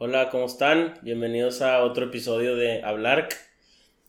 [0.00, 0.94] Hola, ¿cómo están?
[1.02, 3.28] Bienvenidos a otro episodio de Hablar,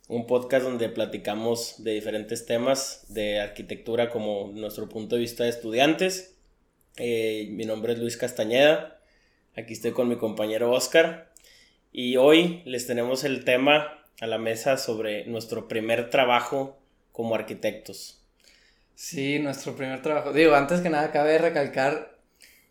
[0.08, 5.50] un podcast donde platicamos de diferentes temas de arquitectura como nuestro punto de vista de
[5.50, 6.38] estudiantes.
[6.98, 9.02] Eh, mi nombre es Luis Castañeda,
[9.58, 11.34] aquí estoy con mi compañero Oscar
[11.92, 16.78] y hoy les tenemos el tema a la mesa sobre nuestro primer trabajo
[17.12, 18.24] como arquitectos.
[18.94, 20.34] Sí, nuestro primer trabajo.
[20.34, 22.19] Digo, antes que nada, cabe recalcar,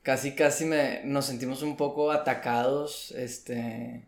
[0.09, 4.07] casi, casi me, nos sentimos un poco atacados, este,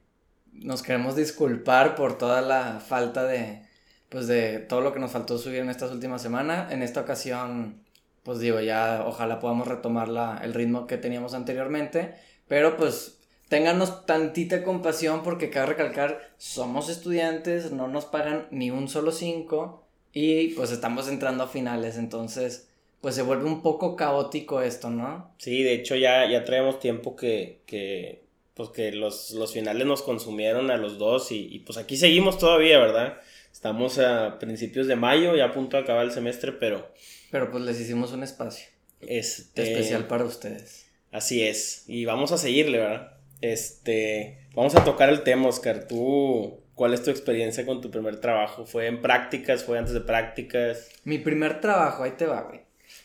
[0.50, 3.60] nos queremos disculpar por toda la falta de,
[4.08, 6.72] pues de todo lo que nos faltó subir en estas últimas semanas.
[6.72, 7.82] En esta ocasión,
[8.22, 12.14] pues digo, ya ojalá podamos retomar la, el ritmo que teníamos anteriormente,
[12.48, 13.18] pero pues
[13.50, 19.86] ténganos tantita compasión porque cabe recalcar, somos estudiantes, no nos pagan ni un solo cinco
[20.14, 22.69] y pues estamos entrando a finales, entonces
[23.00, 25.34] pues se vuelve un poco caótico esto, ¿no?
[25.38, 30.02] Sí, de hecho ya, ya traemos tiempo que, que pues que los, los finales nos
[30.02, 33.18] consumieron a los dos y, pues aquí seguimos todavía, ¿verdad?
[33.50, 36.92] Estamos a principios de mayo, ya a punto de acabar el semestre, pero...
[37.30, 38.66] Pero pues les hicimos un espacio.
[39.00, 39.62] Este...
[39.62, 40.90] Especial para ustedes.
[41.10, 41.84] Así es.
[41.88, 43.14] Y vamos a seguirle, ¿verdad?
[43.40, 44.46] Este...
[44.54, 45.86] Vamos a tocar el tema, Oscar.
[45.88, 48.66] Tú, ¿cuál es tu experiencia con tu primer trabajo?
[48.66, 49.64] ¿Fue en prácticas?
[49.64, 50.90] ¿Fue antes de prácticas?
[51.04, 52.60] Mi primer trabajo, ahí te va, güey.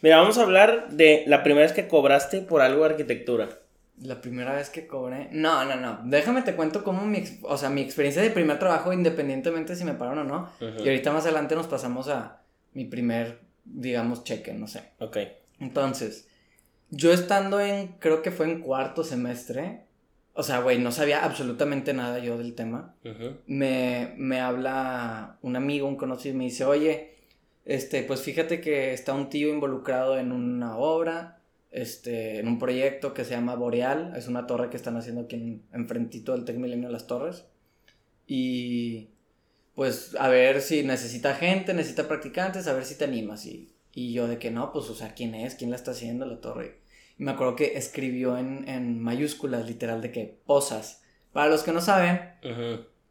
[0.05, 3.49] Mira, vamos a hablar de la primera vez que cobraste por algo de arquitectura.
[3.99, 5.29] La primera vez que cobré.
[5.31, 5.99] No, no, no.
[6.03, 9.95] Déjame te cuento cómo mi, o sea, mi experiencia de primer trabajo, independientemente si me
[9.95, 10.51] pagaron o no.
[10.61, 14.83] Y ahorita más adelante nos pasamos a mi primer, digamos, cheque, no sé.
[14.99, 15.17] Ok.
[15.59, 16.27] Entonces,
[16.91, 19.85] yo estando en, creo que fue en cuarto semestre.
[20.35, 22.93] O sea, güey, no sabía absolutamente nada yo del tema.
[23.47, 27.14] me, me habla un amigo, un conocido, y me dice, oye,
[27.65, 31.41] este, pues fíjate que está un tío involucrado en una obra
[31.75, 35.35] este, en un proyecto que se llama Boreal, es una torre que están haciendo aquí
[35.35, 37.43] en, enfrentito del Tec Milenio de las Torres.
[38.25, 39.09] Y
[39.75, 43.45] pues a ver si necesita gente, necesita practicantes, a ver si te animas.
[43.45, 45.55] Y, y yo de que no, pues o sea, ¿quién es?
[45.55, 46.79] ¿Quién la está haciendo la torre?
[47.19, 51.01] Y me acuerdo que escribió en, en mayúsculas, literal, de que Posas.
[51.33, 52.21] Para los que no saben,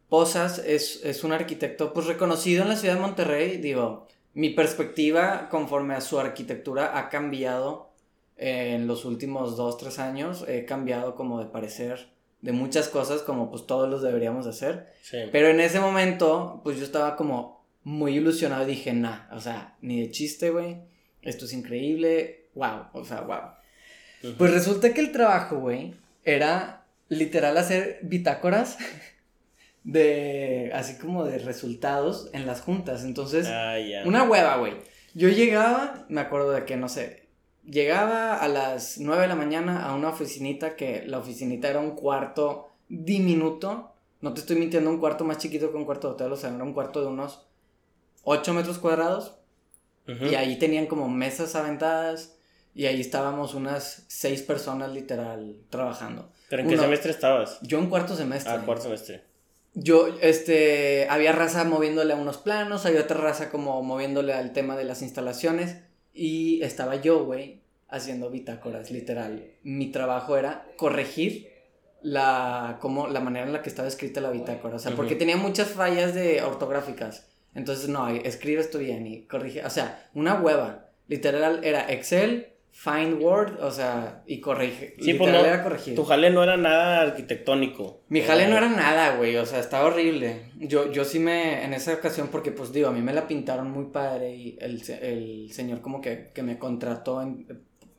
[0.09, 3.57] Posas es, es un arquitecto pues reconocido en la ciudad de Monterrey.
[3.57, 7.89] Digo, mi perspectiva conforme a su arquitectura ha cambiado
[8.37, 12.09] en los últimos dos, tres años he cambiado como de parecer
[12.41, 14.93] de muchas cosas como pues todos los deberíamos hacer.
[15.31, 19.75] Pero en ese momento pues yo estaba como muy ilusionado y dije, nah, o sea,
[19.81, 20.77] ni de chiste, güey.
[21.21, 22.47] Esto es increíble.
[22.55, 24.33] Wow, o sea, wow.
[24.37, 28.77] Pues resulta que el trabajo, güey, era literal hacer bitácoras
[29.85, 33.05] de así como de resultados en las juntas.
[33.05, 34.73] Entonces, ah, una hueva, güey.
[35.13, 37.29] Yo llegaba, me acuerdo de que no sé,
[37.63, 41.91] llegaba a las 9 de la mañana a una oficinita que la oficinita era un
[41.91, 43.93] cuarto diminuto.
[44.19, 46.53] No te estoy mintiendo, un cuarto más chiquito que un cuarto de hotel, o sea,
[46.53, 47.47] era un cuarto de unos
[48.23, 49.37] 8 metros cuadrados.
[50.07, 52.37] Y ahí tenían como mesas aventadas
[52.75, 56.31] y ahí estábamos unas 6 personas literal trabajando.
[56.47, 57.59] ¿Pero en qué semestre estabas?
[57.63, 58.53] Yo en cuarto semestre.
[58.53, 59.34] Ah, cuarto semestre.
[59.75, 64.77] Yo, este, había raza moviéndole a unos planos, había otra raza como moviéndole al tema
[64.77, 65.77] de las instalaciones.
[66.13, 69.51] Y estaba yo, güey, haciendo bitácoras, literal.
[69.63, 71.51] Mi trabajo era corregir
[72.01, 74.77] la, como, la manera en la que estaba escrita la bitácora.
[74.77, 77.27] O sea, porque tenía muchas fallas de ortográficas.
[77.53, 79.65] Entonces, no, escribe esto bien y corrige.
[79.65, 80.89] O sea, una hueva.
[81.07, 84.95] Literal era Excel, find word, o sea, y corrige.
[84.99, 85.95] Sí, pues no, era corregir.
[85.95, 88.01] Tu jale no era nada arquitectónico.
[88.09, 90.51] Mi jale no era nada, güey, o sea, estaba horrible.
[90.59, 93.71] Yo, yo sí me, en esa ocasión, porque pues digo, a mí me la pintaron
[93.71, 97.25] muy padre y el, el señor como que, que me contrató,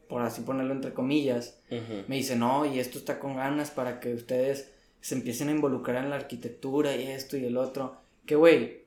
[0.09, 1.59] por así ponerlo entre comillas,
[2.07, 4.71] me dice, no, y esto está con ganas para que ustedes
[5.01, 8.03] se empiecen a involucrar en la arquitectura y esto y el otro.
[8.27, 8.85] Que, güey,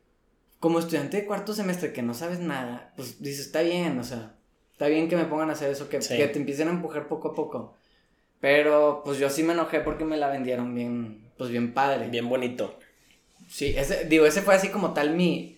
[0.59, 4.35] como estudiante de cuarto semestre que no sabes nada, pues dices, está bien, o sea
[4.79, 7.31] Está bien que me pongan a hacer eso, que, que te empiecen a empujar poco
[7.31, 7.75] a poco.
[8.39, 12.07] Pero pues yo sí me enojé porque me la vendieron bien, pues bien padre.
[12.07, 12.79] Bien bonito.
[13.49, 15.57] Sí, ese, digo, ese fue así como tal mi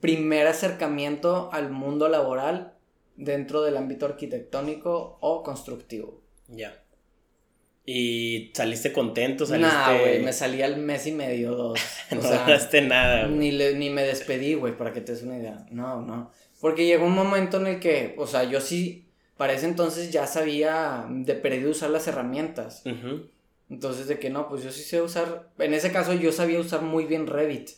[0.00, 2.72] primer acercamiento al mundo laboral
[3.14, 6.22] dentro del ámbito arquitectónico o constructivo.
[6.48, 6.82] Ya.
[7.84, 9.44] ¿Y saliste contento?
[9.44, 9.70] ¿Saliste...
[9.70, 11.78] Nah, güey, me salí al mes y medio, dos.
[12.10, 12.46] no sea,
[12.80, 15.66] nada, Ni, ni me despedí, güey, para que te des una idea.
[15.70, 16.30] No, no.
[16.62, 20.26] Porque llegó un momento en el que, o sea, yo sí, para ese entonces ya
[20.28, 22.82] sabía de perdido usar las herramientas.
[23.68, 26.82] Entonces, de que no, pues yo sí sé usar, en ese caso yo sabía usar
[26.82, 27.70] muy bien Revit.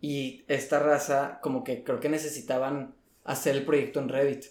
[0.00, 2.94] Y esta raza, como que creo que necesitaban
[3.24, 4.44] hacer el proyecto en Revit.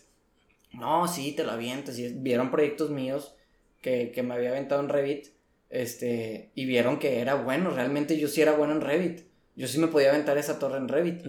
[0.74, 1.98] No, sí, te lo avientas.
[1.98, 3.36] Y vieron proyectos míos
[3.82, 5.28] que, que me había aventado en Revit.
[5.70, 9.22] este, y vieron que era bueno, realmente yo sí era bueno en Revit.
[9.56, 11.26] Yo sí me podía aventar esa torre en Revit.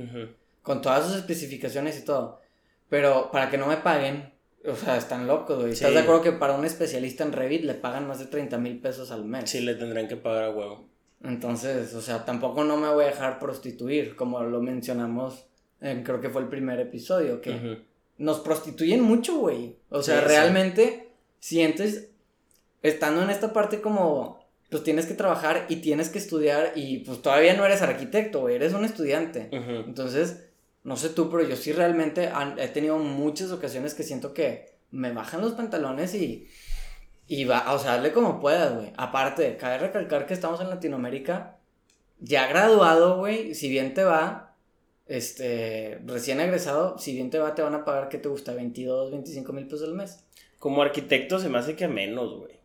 [0.67, 2.41] Con todas sus especificaciones y todo.
[2.89, 4.33] Pero para que no me paguen,
[4.65, 5.73] o sea, están locos, güey.
[5.75, 8.81] ¿Estás de acuerdo que para un especialista en Revit le pagan más de 30 mil
[8.81, 9.49] pesos al mes?
[9.49, 10.89] Sí, le tendrán que pagar a huevo.
[11.23, 15.47] Entonces, o sea, tampoco no me voy a dejar prostituir, como lo mencionamos,
[15.81, 17.85] en, creo que fue el primer episodio, que
[18.19, 19.77] nos prostituyen mucho, güey.
[19.89, 22.09] O sea, realmente sientes,
[22.83, 27.23] estando en esta parte como, pues tienes que trabajar y tienes que estudiar y pues
[27.23, 29.49] todavía no eres arquitecto, güey, eres un estudiante.
[29.53, 30.46] Entonces,
[30.87, 35.11] no sé tú, pero yo sí realmente he tenido muchas ocasiones que siento que me
[35.11, 36.47] bajan los pantalones y,
[37.27, 38.93] y va, o sea, hazle como puedas, güey.
[38.97, 41.59] Aparte, cabe recalcar que estamos en Latinoamérica,
[42.21, 44.55] ya graduado, güey, si bien te va,
[45.07, 48.55] este, recién egresado, si bien te va, te van a pagar, ¿qué te gusta?
[48.55, 50.25] 22, 25 mil pesos al mes.
[50.61, 52.56] Como arquitecto se me hace que menos, güey.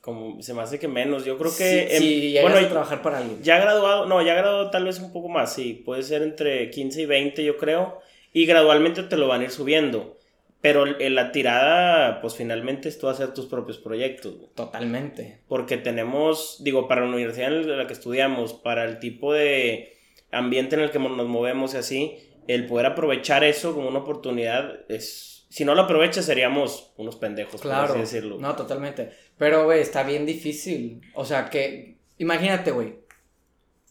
[0.00, 1.24] Como se me hace que menos.
[1.24, 1.88] Yo creo que.
[1.98, 3.42] Sí, bueno, a trabajar para alguien.
[3.42, 5.82] Ya graduado, no, ya graduado tal vez un poco más, sí.
[5.84, 8.00] Puede ser entre 15 y 20, yo creo.
[8.32, 10.16] Y gradualmente te lo van a ir subiendo.
[10.62, 14.34] Pero en la tirada, pues finalmente es tú hacer tus propios proyectos.
[14.54, 15.40] Totalmente.
[15.48, 19.96] Porque tenemos, digo, para la universidad en la que estudiamos, para el tipo de
[20.30, 24.80] ambiente en el que nos movemos y así, el poder aprovechar eso como una oportunidad
[24.90, 28.38] es si no lo aprovechas seríamos unos pendejos, claro, por así decirlo.
[28.38, 29.10] No, totalmente.
[29.36, 31.02] Pero, güey, está bien difícil.
[31.12, 33.00] O sea, que, imagínate, güey,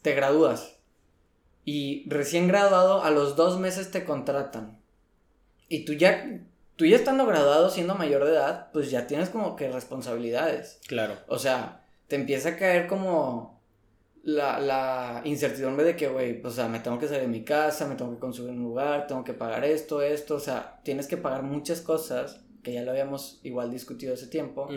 [0.01, 0.79] te gradúas
[1.65, 4.79] y recién graduado, a los dos meses te contratan.
[5.67, 6.39] Y tú ya,
[6.77, 10.79] tú ya estando graduado, siendo mayor de edad, pues ya tienes como que responsabilidades.
[10.87, 11.17] Claro.
[11.27, 13.58] O sea, te empieza a caer como
[14.35, 17.87] la, la incertidumbre de que, güey, o sea, me tengo que salir de mi casa,
[17.87, 21.17] me tengo que conseguir un lugar, tengo que pagar esto, esto, o sea, tienes que
[21.17, 24.69] pagar muchas cosas, que ya lo habíamos igual discutido hace tiempo.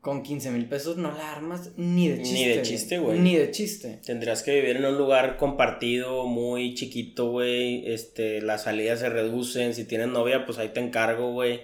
[0.00, 2.34] Con 15 mil pesos no la armas ni de chiste.
[2.34, 3.18] Ni de chiste, güey.
[3.18, 4.00] Ni de chiste.
[4.04, 7.86] Tendrías que vivir en un lugar compartido, muy chiquito, güey.
[7.86, 9.74] Este, las salidas se reducen.
[9.74, 11.60] Si tienes novia, pues ahí te encargo, güey.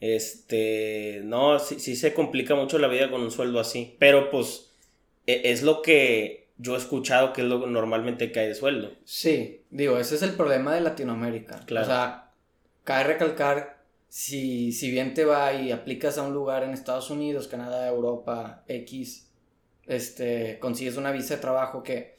[0.00, 3.94] Este, no, sí, sí se complica mucho la vida con un sueldo así.
[3.98, 4.70] Pero pues
[5.26, 8.92] es lo que yo he escuchado que es lo que normalmente cae de sueldo.
[9.04, 11.60] Sí, digo, ese es el problema de Latinoamérica.
[11.66, 11.86] Claro.
[11.86, 12.30] O sea,
[12.84, 13.76] cabe recalcar,
[14.08, 18.64] si, si bien te va y aplicas a un lugar en Estados Unidos, Canadá, Europa,
[18.68, 19.28] X,
[19.86, 22.16] este, consigues una visa de trabajo que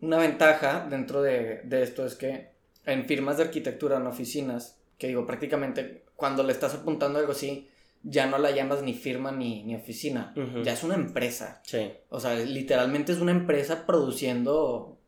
[0.00, 2.50] una ventaja dentro de, de esto es que
[2.86, 7.68] en firmas de arquitectura, en oficinas, que digo, prácticamente cuando le estás apuntando algo así,
[8.02, 11.60] ya no la llamas ni firma ni, ni oficina, ya es una empresa.
[11.64, 11.92] Sí.
[12.08, 14.98] O sea, literalmente es una empresa produciendo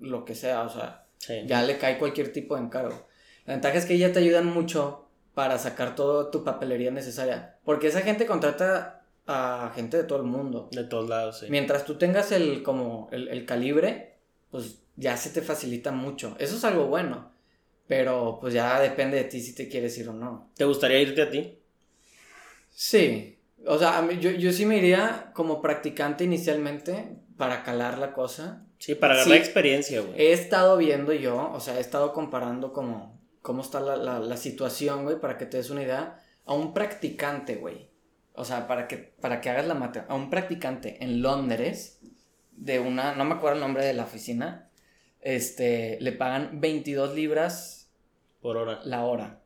[0.00, 1.06] lo que sea, o sea,
[1.46, 3.06] ya le cae cualquier tipo de encargo.
[3.46, 7.88] La ventaja es que ya te ayudan mucho para sacar toda tu papelería necesaria, porque
[7.88, 10.68] esa gente contrata a gente de todo el mundo.
[10.72, 11.46] De todos lados, sí.
[11.48, 14.18] Mientras tú tengas el, como, el, el calibre,
[14.50, 16.36] pues ya se te facilita mucho.
[16.38, 17.32] Eso es algo bueno,
[17.86, 20.50] pero pues ya depende de ti si te quieres ir o no.
[20.54, 21.55] ¿Te gustaría irte a ti?
[22.78, 28.66] Sí, o sea, yo, yo sí me iría como practicante inicialmente para calar la cosa.
[28.78, 30.20] Sí, para agarrar experiencia, güey.
[30.20, 34.36] He estado viendo yo, o sea, he estado comparando como cómo está la, la, la
[34.36, 36.22] situación, güey, para que te des una idea.
[36.44, 37.88] A un practicante, güey.
[38.34, 40.02] O sea, para que, para que hagas la mate.
[40.06, 41.98] A un practicante en Londres,
[42.52, 44.68] de una, no me acuerdo el nombre de la oficina,
[45.22, 47.90] este, le pagan 22 libras.
[48.42, 48.80] Por hora.
[48.84, 49.40] La hora.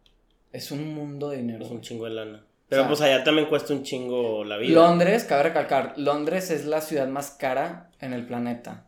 [0.50, 1.64] Es un mundo de dinero.
[1.64, 2.44] Es un chingo de lana.
[2.70, 4.74] Pero pues allá también cuesta un chingo la vida.
[4.74, 8.86] Londres, cabe recalcar, Londres es la ciudad más cara en el planeta.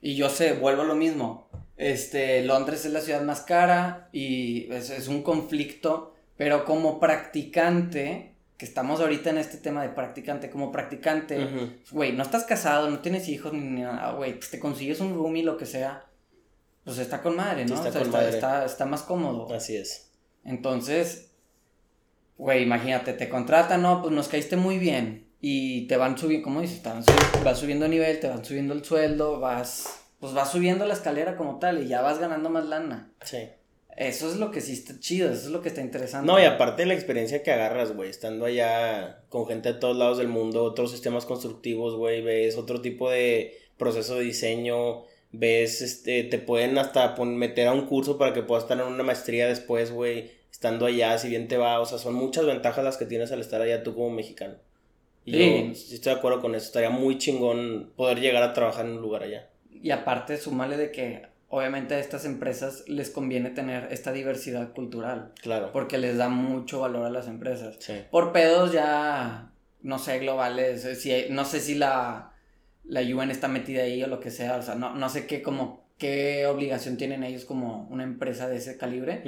[0.00, 1.50] Y yo sé, vuelvo a lo mismo.
[1.76, 8.27] Este, Londres es la ciudad más cara y es, un conflicto, pero como practicante,
[8.58, 11.46] que estamos ahorita en este tema de practicante, como practicante,
[11.92, 15.44] güey, no estás casado, no tienes hijos ni nada, güey, pues te consigues un roomie,
[15.44, 16.06] lo que sea,
[16.84, 17.74] pues está con madre, ¿no?
[17.74, 18.36] Está, con madre.
[18.66, 19.54] Está, más cómodo.
[19.54, 20.10] Así es.
[20.44, 21.30] Entonces,
[22.36, 25.28] güey, imagínate, te contratan, no, pues nos caíste muy bien.
[25.40, 26.82] Y te van subiendo, ¿cómo dices?
[26.82, 30.84] Te van subiendo, vas subiendo nivel, te van subiendo el sueldo, vas, pues vas subiendo
[30.84, 33.12] la escalera como tal y ya vas ganando más lana.
[33.22, 33.50] Sí.
[33.98, 36.24] Eso es lo que sí está chido, eso es lo que está interesante.
[36.24, 39.96] No, y aparte de la experiencia que agarras, güey, estando allá con gente de todos
[39.96, 45.02] lados del mundo, otros sistemas constructivos, güey, ves otro tipo de proceso de diseño,
[45.32, 49.02] ves, este, te pueden hasta meter a un curso para que puedas estar en una
[49.02, 52.98] maestría después, güey, estando allá, si bien te va, o sea, son muchas ventajas las
[52.98, 54.54] que tienes al estar allá tú como mexicano.
[55.24, 55.38] Y sí.
[55.38, 58.92] yo sí estoy de acuerdo con eso, estaría muy chingón poder llegar a trabajar en
[58.92, 59.48] un lugar allá.
[59.72, 65.32] Y aparte, sumale de que obviamente a estas empresas les conviene tener esta diversidad cultural.
[65.42, 65.70] Claro.
[65.72, 67.76] Porque les da mucho valor a las empresas.
[67.78, 67.94] Sí.
[68.10, 69.52] Por pedos ya,
[69.82, 72.32] no sé, globales, eh, si, no sé si la,
[72.84, 75.42] la UN está metida ahí o lo que sea, o sea, no, no sé qué
[75.42, 79.22] como qué obligación tienen ellos como una empresa de ese calibre,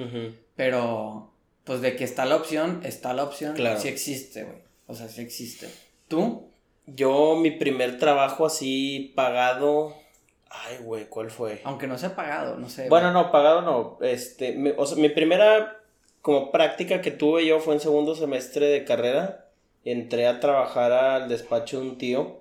[0.55, 1.33] pero
[1.65, 3.79] pues de que está la opción, está la opción, claro.
[3.79, 4.59] sí existe, güey.
[4.87, 5.69] O sea, sí existe.
[6.09, 6.49] ¿Tú?
[6.87, 9.95] Yo, mi primer trabajo así pagado,
[10.51, 11.61] Ay, güey, ¿cuál fue?
[11.65, 12.89] Aunque no sea pagado, no sé.
[12.89, 13.99] Bueno, no, pagado no.
[14.05, 15.81] Este, mi, o sea, mi primera
[16.23, 19.47] como práctica que tuve yo fue en segundo semestre de carrera.
[19.85, 22.41] Entré a trabajar al despacho de un tío.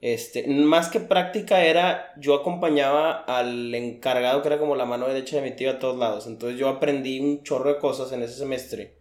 [0.00, 5.36] Este, más que práctica era, yo acompañaba al encargado que era como la mano derecha
[5.36, 6.26] de mi tío a todos lados.
[6.26, 8.96] Entonces yo aprendí un chorro de cosas en ese semestre.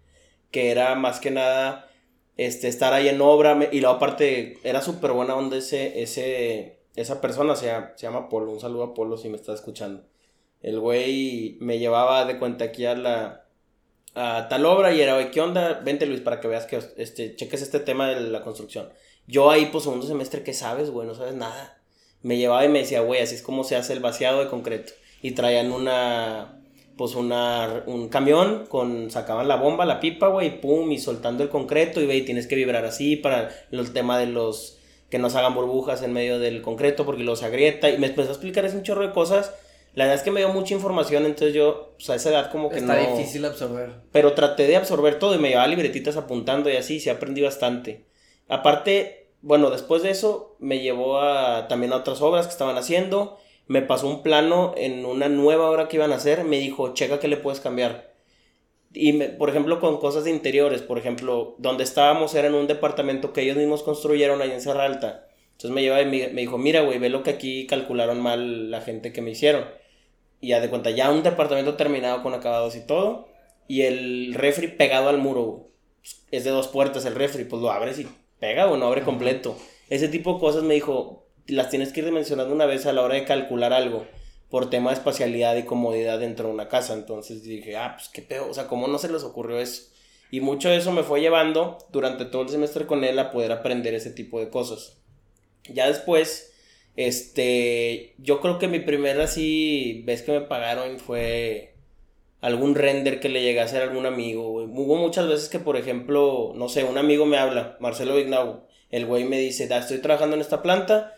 [0.51, 1.89] Que era más que nada,
[2.37, 3.69] este, estar ahí en obra.
[3.71, 8.29] Y luego aparte, era súper buena onda ese, ese, esa persona se llama, se llama
[8.29, 10.03] Polo, un saludo a Polo si me está escuchando.
[10.61, 13.45] El güey me llevaba de cuenta aquí a la
[14.13, 15.81] a tal obra y era, güey, ¿qué onda?
[15.83, 18.89] Vente Luis para que veas que este, cheques este tema de la construcción.
[19.27, 21.07] Yo ahí, pues, segundo semestre, ¿qué sabes, güey?
[21.07, 21.81] No sabes nada.
[22.21, 24.93] Me llevaba y me decía, güey, así es como se hace el vaciado de concreto.
[25.21, 26.61] Y traían una,
[26.97, 31.49] pues, una, un camión con, sacaban la bomba, la pipa, güey, pum, y soltando el
[31.49, 34.79] concreto y, güey, tienes que vibrar así para el tema de los
[35.11, 37.89] que no se hagan burbujas en medio del concreto porque los agrieta.
[37.89, 39.53] Y me empezó a explicar ese un chorro de cosas.
[39.93, 42.69] La verdad es que me dio mucha información, entonces yo, pues a esa edad como
[42.69, 42.93] que no...
[42.93, 43.91] Está difícil absorber.
[44.13, 48.05] Pero traté de absorber todo y me llevaba libretitas apuntando y así, se aprendí bastante.
[48.47, 53.37] Aparte, bueno, después de eso me llevó a, también a otras obras que estaban haciendo.
[53.67, 56.45] Me pasó un plano en una nueva obra que iban a hacer.
[56.45, 58.10] Me dijo, checa que le puedes cambiar.
[58.93, 63.31] Y, por ejemplo, con cosas de interiores, por ejemplo, donde estábamos era en un departamento
[63.31, 65.27] que ellos mismos construyeron ahí en Serra Alta.
[65.53, 68.81] Entonces me lleva y me, dijo, mira, güey, ve lo que aquí calcularon mal la
[68.81, 69.65] gente que me hicieron.
[70.41, 73.29] Y ya de cuenta, ya un departamento terminado con acabados y todo.
[73.67, 75.69] Y el refri pegado al muro,
[76.31, 78.07] Es de dos puertas el refri, pues lo abres y
[78.39, 79.55] pega o no abre completo.
[79.89, 83.03] Ese tipo de cosas me dijo, las tienes que ir dimensionando una vez a la
[83.03, 84.05] hora de calcular algo
[84.51, 86.93] por tema de espacialidad y comodidad dentro de una casa.
[86.93, 89.83] Entonces dije, ah, pues qué pedo, o sea, ¿cómo no se les ocurrió eso?
[90.29, 93.51] Y mucho de eso me fue llevando durante todo el semestre con él a poder
[93.51, 94.97] aprender ese tipo de cosas.
[95.69, 96.53] Ya después,
[96.95, 101.75] este, yo creo que mi primera así vez que me pagaron fue
[102.41, 104.51] algún render que le llegué a hacer a algún amigo.
[104.51, 109.05] Hubo muchas veces que, por ejemplo, no sé, un amigo me habla, Marcelo Vignau, el
[109.05, 111.13] güey me dice, da, estoy trabajando en esta planta,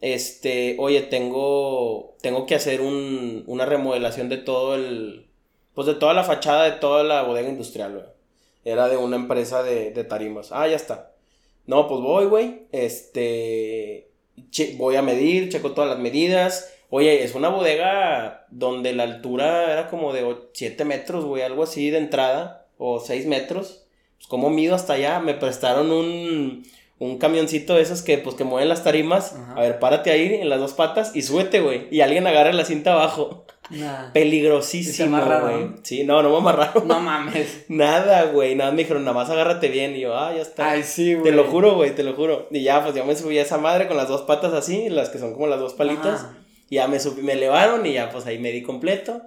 [0.00, 5.28] este, oye, tengo, tengo que hacer un, una remodelación de todo el,
[5.74, 8.04] pues de toda la fachada de toda la bodega industrial, güey.
[8.64, 10.52] Era de una empresa de, de tarimas.
[10.52, 11.12] Ah, ya está.
[11.66, 12.66] No, pues voy, güey.
[12.72, 14.08] Este,
[14.76, 16.72] voy a medir, checo todas las medidas.
[16.90, 21.90] Oye, es una bodega donde la altura era como de 7 metros, güey, algo así
[21.90, 23.86] de entrada, o 6 metros.
[24.16, 25.20] Pues, ¿cómo mido hasta allá?
[25.20, 26.64] Me prestaron un,
[26.98, 29.36] un camioncito de esos que, pues, que mueven las tarimas.
[29.54, 31.86] A ver, párate ahí en las dos patas y súbete, güey.
[31.90, 33.46] Y alguien agarra la cinta abajo.
[34.12, 35.70] Peligrosísimo, güey.
[35.82, 36.88] Sí, no, no me amarraron.
[36.88, 37.64] No mames.
[37.68, 38.54] Nada, güey.
[38.54, 39.94] Nada, me dijeron, nada más agárrate bien.
[39.94, 40.70] Y yo, ah, ya está.
[40.70, 41.24] Ay, sí, güey.
[41.24, 42.48] Te lo juro, güey, te lo juro.
[42.50, 45.10] Y ya, pues, yo me subí a esa madre con las dos patas así, las
[45.10, 46.26] que son como las dos palitas.
[46.70, 49.22] Y ya me subí, me elevaron y ya, pues, ahí me di completo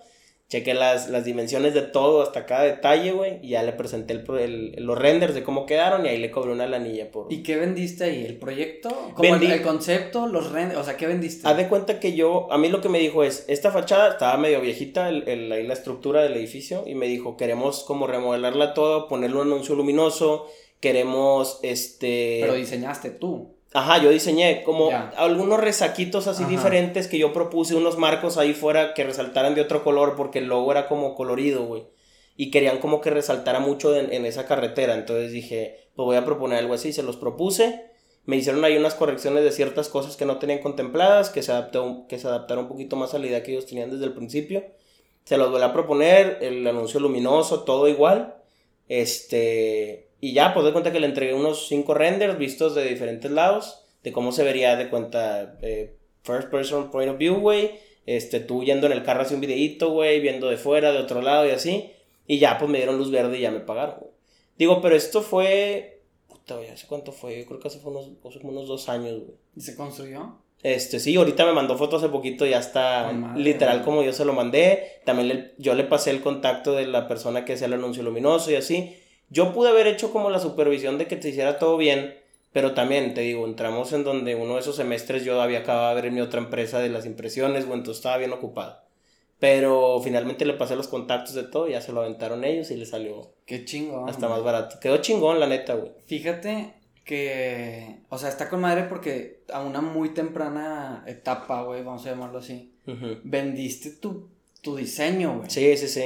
[0.52, 4.76] chequé las, las dimensiones de todo hasta cada detalle, güey, y ya le presenté el,
[4.80, 7.32] los renders de cómo quedaron y ahí le cobré una lanilla por...
[7.32, 8.26] ¿Y qué vendiste ahí?
[8.26, 8.90] ¿El proyecto?
[9.16, 10.28] ¿Como el, concepto?
[10.28, 10.78] ¿Los renders?
[10.78, 11.48] O sea, ¿qué vendiste?
[11.48, 14.36] Haz de cuenta que yo, a mí lo que me dijo es, esta fachada estaba
[14.36, 19.08] medio viejita, el, ahí la estructura del edificio, y me dijo, queremos como remodelarla todo,
[19.08, 20.48] ponerle un anuncio luminoso,
[20.82, 22.40] queremos, este...
[22.42, 23.56] Pero diseñaste tú.
[23.74, 28.94] Ajá, yo diseñé como algunos resaquitos así diferentes que yo propuse, unos marcos ahí fuera
[28.94, 31.84] que resaltaran de otro color porque el logo era como colorido, güey.
[32.36, 34.96] Y querían como que resaltara mucho en, esa carretera.
[34.96, 36.92] Entonces dije, pues voy a proponer algo así.
[36.92, 37.86] Se los propuse
[38.26, 42.06] Me hicieron ahí unas correcciones de ciertas cosas que no tenían contempladas, que se, adaptó,
[42.10, 44.66] que se adaptaron un poquito más a la idea que ellos tenían desde el principio.
[45.24, 48.36] Se los voy a proponer, el anuncio luminoso, todo igual.
[48.90, 53.30] Este, y ya, pues de cuenta que le entregué unos cinco renders vistos de diferentes
[53.32, 57.72] lados, de cómo se vería de cuenta eh, first person point of view, güey.
[58.06, 61.22] Este, tú yendo en el carro hacia un videíto, güey, viendo de fuera, de otro
[61.22, 61.92] lado y así.
[62.28, 63.96] Y ya, pues me dieron luz verde y ya me pagaron,
[64.58, 66.04] Digo, pero esto fue.
[66.28, 67.40] Puta, ya sé cuánto fue.
[67.40, 68.12] Yo creo que hace fue unos,
[68.44, 69.38] unos dos años, güey.
[69.56, 70.38] ¿Y se construyó?
[70.62, 74.34] Este, sí, ahorita me mandó fotos hace poquito, ya está literal como yo se lo
[74.34, 75.02] mandé.
[75.06, 78.56] También yo le pasé el contacto de la persona que hacía el anuncio luminoso y
[78.56, 78.96] así.
[79.32, 82.14] Yo pude haber hecho como la supervisión de que te hiciera todo bien,
[82.52, 85.96] pero también te digo, entramos en donde uno de esos semestres yo había acabado de
[85.96, 88.78] ver en mi otra empresa de las impresiones, bueno, entonces estaba bien ocupado.
[89.40, 92.86] Pero finalmente le pasé los contactos de todo, ya se lo aventaron ellos y le
[92.86, 93.32] salió.
[93.46, 94.08] Qué chingón.
[94.08, 94.80] Hasta más barato.
[94.80, 95.94] Quedó chingón, la neta, güey.
[96.06, 96.74] Fíjate
[97.06, 102.10] que, o sea, está con madre porque a una muy temprana etapa, güey, vamos a
[102.10, 102.74] llamarlo así,
[103.24, 104.28] vendiste tu,
[104.62, 105.50] tu diseño, güey.
[105.50, 106.04] Sí, sí, sí.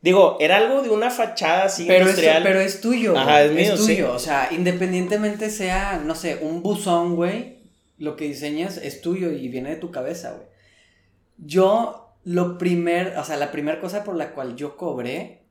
[0.00, 2.42] Digo, era algo de una fachada así pero industrial.
[2.42, 3.16] pero es tuyo.
[3.16, 4.12] Ajá, es mío, es tuyo.
[4.12, 7.58] O sea, independientemente sea, no sé, un buzón, güey,
[7.98, 10.46] lo que diseñas es tuyo y viene de tu cabeza, güey.
[11.38, 15.42] Yo, lo primer, o sea, la primera cosa por la cual yo cobré,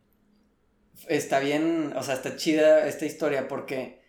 [1.09, 4.01] está bien, o sea, está chida esta historia porque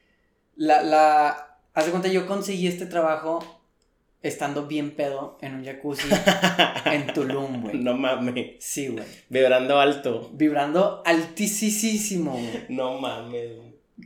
[0.54, 3.57] la, la, haz de cuenta, yo conseguí este trabajo
[4.22, 6.08] estando bien pedo en un jacuzzi
[6.86, 7.78] en Tulum, güey.
[7.78, 8.56] No mames.
[8.58, 9.04] Sí, güey.
[9.28, 10.30] Vibrando alto.
[10.32, 12.66] Vibrando altísimo, güey.
[12.68, 13.52] No mames.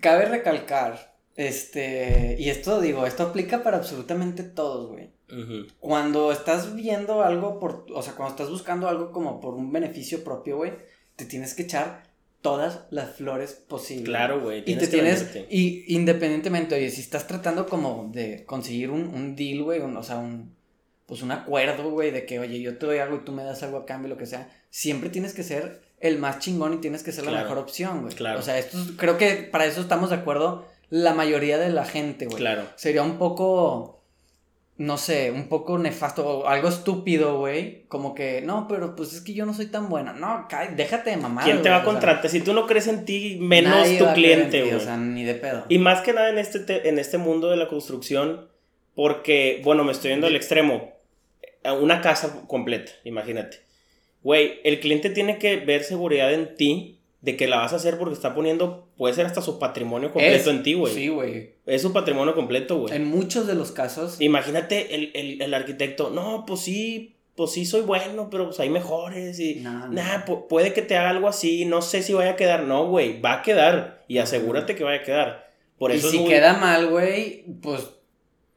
[0.01, 5.11] Cabe recalcar, este, y esto digo, esto aplica para absolutamente todos, güey.
[5.81, 10.23] Cuando estás viendo algo por, o sea, cuando estás buscando algo como por un beneficio
[10.23, 10.73] propio, güey,
[11.17, 12.03] te tienes que echar
[12.43, 14.05] todas las flores posibles.
[14.05, 14.63] Claro, güey.
[14.67, 19.63] Y te tienes, y independientemente, oye, si estás tratando como de conseguir un, un deal,
[19.63, 20.55] güey, o sea, un,
[21.07, 23.63] pues un acuerdo, güey, de que, oye, yo te doy algo y tú me das
[23.63, 27.05] algo a cambio, lo que sea, siempre tienes que ser el más chingón y tienes
[27.05, 28.15] que ser la mejor opción, güey.
[28.15, 28.41] Claro.
[28.41, 32.27] O sea, esto creo que para eso estamos de acuerdo la mayoría de la gente,
[32.27, 32.39] güey.
[32.39, 32.67] Claro.
[32.75, 34.02] Sería un poco
[34.83, 37.85] no sé, un poco nefasto o algo estúpido, güey.
[37.87, 40.13] Como que, no, pero pues es que yo no soy tan buena.
[40.13, 41.45] No, déjate de mamar.
[41.45, 42.29] ¿Quién te va a contratar?
[42.29, 44.75] si tú no crees en ti, menos tu cliente, güey.
[44.75, 45.65] O sea, ni de pedo.
[45.69, 48.49] Y más que nada en este, en este mundo de la construcción,
[48.97, 50.93] porque, bueno, me estoy yendo al extremo.
[51.81, 53.61] Una casa completa, imagínate.
[54.25, 57.99] Güey, el cliente tiene que ver seguridad en ti de que la vas a hacer
[57.99, 60.93] porque está poniendo, puede ser hasta su patrimonio completo en ti, güey.
[60.93, 61.55] Sí, güey.
[61.67, 62.95] Es su patrimonio completo, güey.
[62.95, 64.21] En muchos de los casos.
[64.21, 69.55] Imagínate el, arquitecto, no, pues sí, pues sí soy bueno, pero pues hay mejores y...
[69.55, 73.21] Nada, puede que te haga algo así, no sé si vaya a quedar, no, güey,
[73.21, 75.53] va a quedar y asegúrate que vaya a quedar.
[75.79, 77.89] Por eso y si queda mal, güey, pues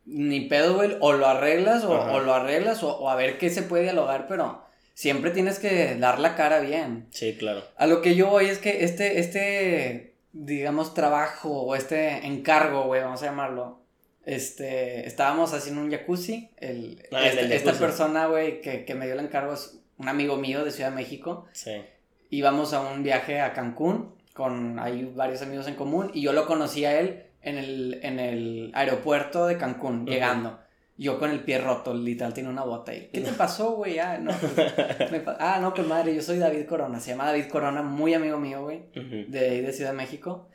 [0.05, 3.61] ni pedo, güey, o lo arreglas o, lo arreglas o, o a ver qué se
[3.61, 4.64] puede dialogar, pero
[4.95, 7.05] siempre tienes que dar la cara bien.
[7.11, 7.63] Sí, claro.
[7.77, 13.01] A lo que yo voy es que este, este, digamos, trabajo o este encargo, güey,
[13.01, 13.81] vamos a llamarlo.
[14.25, 16.49] Este, estábamos haciendo un jacuzzi.
[16.57, 20.37] El, ah, este, Esta persona, güey, que, que me dio el encargo es un amigo
[20.37, 21.45] mío de Ciudad de México.
[21.51, 21.83] Sí.
[22.31, 26.45] Íbamos a un viaje a Cancún con hay varios amigos en común y yo lo
[26.45, 30.59] conocí a él en el, en el aeropuerto de Cancún, llegando.
[30.97, 33.09] Yo con el pie roto, literal, tiene una bota ahí.
[33.11, 33.99] ¿Qué te pasó, güey?
[33.99, 37.01] Ah, no, pues, ah, no, pues madre, yo soy David Corona.
[37.01, 40.47] Se llama David Corona, muy amigo mío, güey, de, de Ciudad de México.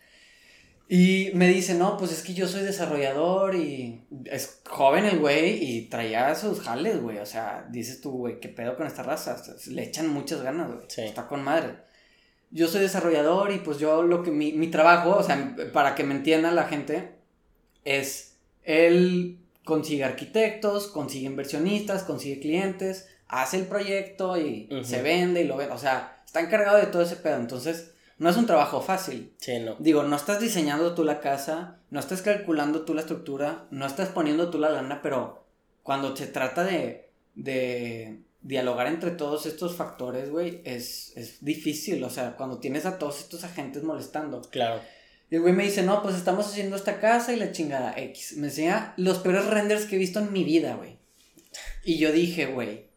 [0.92, 5.62] Y me dice, no, pues es que yo soy desarrollador y es joven el güey
[5.62, 7.18] y traía sus jales, güey.
[7.18, 9.40] O sea, dices tú, güey, ¿qué pedo con esta raza?
[9.68, 10.87] Le echan muchas ganas, güey.
[11.07, 11.76] Está con madre.
[12.50, 16.03] Yo soy desarrollador y pues yo lo que, mi, mi trabajo, o sea, para que
[16.03, 17.12] me entienda la gente,
[17.85, 19.39] es el
[19.70, 25.72] consigue arquitectos, consigue inversionistas, consigue clientes, hace el proyecto y se vende y lo vende.
[25.72, 27.37] O sea, está encargado de todo ese pedo.
[27.37, 29.33] Entonces, no es un trabajo fácil.
[29.38, 29.76] Sí, no.
[29.78, 34.09] Digo, no estás diseñando tú la casa, no estás calculando tú la estructura, no estás
[34.09, 35.44] poniendo tú la lana, pero
[35.85, 42.02] cuando se trata de, de dialogar entre todos estos factores, güey, es, es difícil.
[42.02, 44.42] O sea, cuando tienes a todos estos agentes molestando.
[44.50, 44.80] Claro.
[45.30, 48.36] Y el güey me dice, no, pues estamos haciendo esta casa y la chingada X.
[48.36, 50.98] Me enseña los peores renders que he visto en mi vida, güey.
[51.84, 52.90] Y yo dije, güey,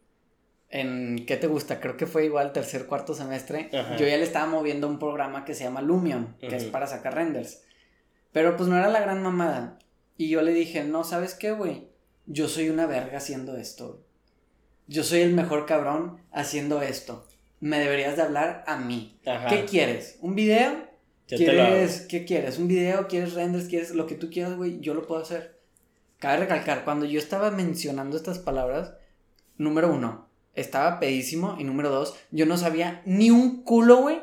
[0.68, 1.80] en ¿qué te gusta?
[1.80, 3.70] Creo que fue igual tercer, cuarto semestre.
[3.72, 7.14] Yo ya le estaba moviendo un programa que se llama Lumion, que es para sacar
[7.14, 7.62] renders.
[8.32, 9.78] Pero pues no era la gran mamada.
[10.16, 11.88] Y yo le dije, no, ¿sabes qué, güey?
[12.26, 14.04] Yo soy una verga haciendo esto.
[14.88, 17.28] Yo soy el mejor cabrón haciendo esto.
[17.60, 19.20] Me deberías de hablar a mí.
[19.48, 20.18] ¿Qué quieres?
[20.20, 20.93] ¿Un video?
[21.26, 22.58] ¿Quieres, ¿Qué quieres?
[22.58, 23.08] ¿Un video?
[23.08, 23.68] ¿Quieres renders?
[23.68, 24.80] ¿Quieres lo que tú quieras, güey?
[24.80, 25.58] Yo lo puedo hacer.
[26.18, 28.94] cabe recalcar, cuando yo estaba mencionando estas palabras,
[29.56, 31.56] número uno, estaba pedísimo.
[31.58, 34.20] Y número dos, yo no sabía ni un culo, güey.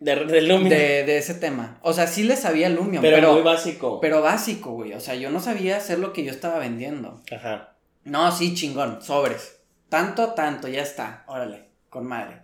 [0.00, 0.40] De, de.
[0.40, 1.78] De, de, ese tema.
[1.82, 3.00] O sea, sí le sabía Lumio.
[3.00, 4.00] Pero, pero muy básico.
[4.00, 4.94] Pero básico, güey.
[4.94, 7.22] O sea, yo no sabía hacer lo que yo estaba vendiendo.
[7.30, 7.76] Ajá.
[8.04, 9.00] No, sí, chingón.
[9.00, 9.60] Sobres.
[9.88, 11.22] Tanto, tanto, ya está.
[11.28, 12.42] Órale, con madre.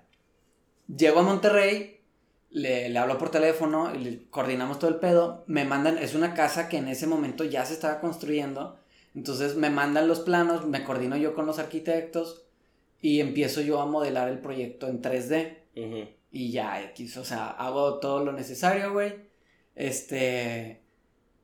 [0.87, 1.98] Llego a Monterrey,
[2.51, 5.45] le, le hablo por teléfono y le coordinamos todo el pedo.
[5.47, 8.79] Me mandan, es una casa que en ese momento ya se estaba construyendo.
[9.15, 12.45] Entonces me mandan los planos, me coordino yo con los arquitectos
[13.01, 15.57] y empiezo yo a modelar el proyecto en 3D.
[16.31, 19.15] Y ya, X, o sea, hago todo lo necesario, güey.
[19.75, 20.83] Este,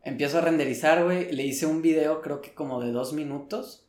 [0.03, 1.33] empiezo a renderizar, güey.
[1.33, 3.87] Le hice un video, creo que como de dos minutos.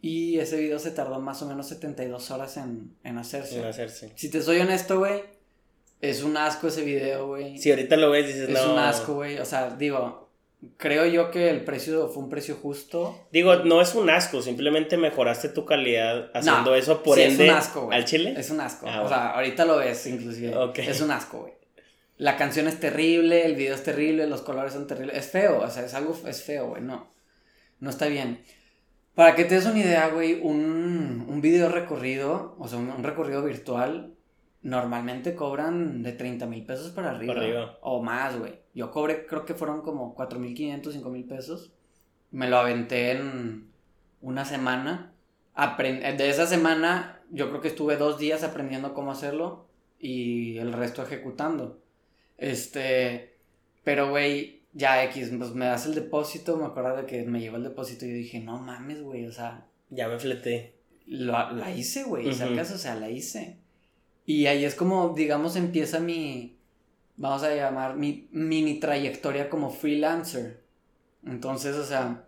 [0.00, 3.60] Y ese video se tardó más o menos 72 horas en, en hacerse.
[3.60, 4.12] En hacerse.
[4.16, 5.22] Si te soy honesto, güey,
[6.02, 7.56] es un asco ese video, güey.
[7.58, 8.58] Si ahorita lo ves, dices, no.
[8.58, 9.38] Es un asco, güey.
[9.38, 10.30] O sea, digo,
[10.76, 13.28] creo yo que el precio fue un precio justo.
[13.30, 17.44] Digo, no es un asco, simplemente mejoraste tu calidad haciendo eso por ende.
[17.44, 17.96] Es un asco, güey.
[17.96, 18.34] ¿Al chile?
[18.36, 18.86] Es un asco.
[18.88, 20.52] Ah, o sea, ahorita lo ves, inclusive.
[20.76, 21.52] Es un asco, güey.
[22.16, 25.16] La canción es terrible, el video es terrible, los colores son terribles.
[25.16, 26.82] Es feo, o sea, es algo, es feo, güey.
[26.82, 27.12] No.
[27.78, 28.42] No está bien.
[29.14, 33.42] Para que te des una idea, güey, un, un video recorrido, o sea, un recorrido
[33.44, 34.14] virtual,
[34.62, 38.60] normalmente cobran de 30 mil pesos para arriba, O más, güey.
[38.74, 41.72] Yo cobré, creo que fueron como 4 mil 500, 5 mil pesos.
[42.30, 43.68] Me lo aventé en
[44.20, 45.12] una semana.
[45.56, 49.66] de esa semana, yo creo que estuve dos días aprendiendo cómo hacerlo
[49.98, 51.80] y el resto ejecutando.
[52.38, 53.36] Este,
[53.84, 56.56] pero, güey, ya X, pues me das el depósito.
[56.56, 59.32] Me acuerdo de que me llevó el depósito y yo dije, no mames, güey, o
[59.32, 59.66] sea.
[59.90, 60.76] Ya me fleté.
[61.06, 63.61] la hice, güey, uh o sea, la hice.
[64.24, 66.58] Y ahí es como, digamos, empieza mi,
[67.16, 70.62] vamos a llamar, mi mini trayectoria como freelancer.
[71.24, 72.24] Entonces, o sea,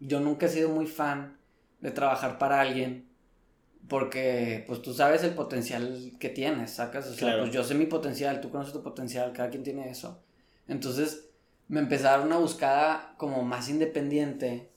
[0.00, 1.38] yo nunca he sido muy fan
[1.80, 3.08] de trabajar para alguien
[3.88, 7.86] porque, pues tú sabes el potencial que tienes, sacas, o sea, pues yo sé mi
[7.86, 10.22] potencial, tú conoces tu potencial, cada quien tiene eso.
[10.66, 11.30] Entonces,
[11.68, 14.70] me empezaron una buscada como más independiente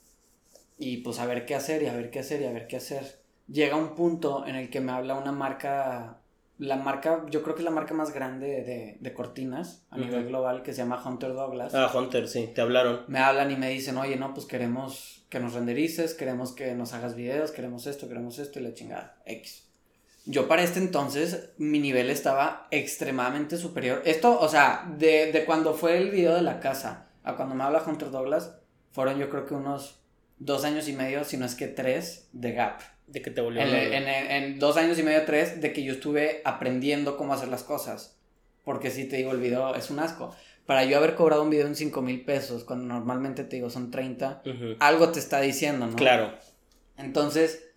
[0.78, 2.76] y pues a ver qué hacer y a ver qué hacer y a ver qué
[2.76, 3.20] hacer.
[3.48, 6.21] Llega un punto en el que me habla una marca
[6.62, 10.62] la marca, yo creo que es la marca más grande de, cortinas a nivel global
[10.62, 11.74] que se llama Hunter Douglas.
[11.74, 13.00] Ah, Hunter, sí, te hablaron.
[13.08, 16.92] Me hablan y me dicen, oye, no, pues queremos que nos renderices, queremos que nos
[16.92, 19.16] hagas videos, queremos esto, queremos esto y la chingada.
[19.26, 19.66] X.
[20.24, 24.00] Yo para este entonces mi nivel estaba extremadamente superior.
[24.04, 27.64] Esto, o sea, de, de cuando fue el video de la casa a cuando me
[27.64, 28.54] habla Hunter Douglas,
[28.92, 30.00] fueron yo creo que unos
[30.38, 32.80] dos años y medio, si no es que tres, de gap.
[33.12, 35.92] De que te volvió en, en, en, dos años y medio, tres, de que yo
[35.92, 38.18] estuve aprendiendo cómo hacer las cosas.
[38.64, 40.34] Porque si te digo, el video es un asco.
[40.66, 43.90] Para yo haber cobrado un video en 5 mil pesos, cuando normalmente te digo son
[43.90, 44.42] 30,
[44.78, 45.96] algo te está diciendo, ¿no?
[45.96, 46.32] Claro.
[46.96, 47.72] Entonces,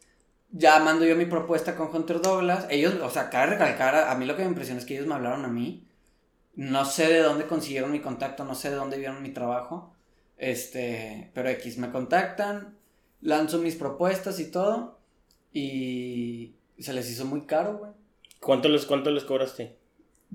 [0.51, 2.67] ya mando yo mi propuesta con Hunter Douglas.
[2.69, 5.15] Ellos, o sea, cabe recalcar, a, mí lo que me impresiona es que ellos me
[5.15, 5.87] hablaron a mí.
[6.53, 9.93] No sé de dónde consiguieron mi contacto, no sé de dónde vieron mi trabajo.
[10.37, 12.77] Este, pero X, me contactan,
[13.21, 14.99] lanzo mis propuestas y todo.
[15.55, 17.91] Y se les hizo muy caro, güey.
[18.41, 19.77] ¿Cuánto les, cuánto les cobraste?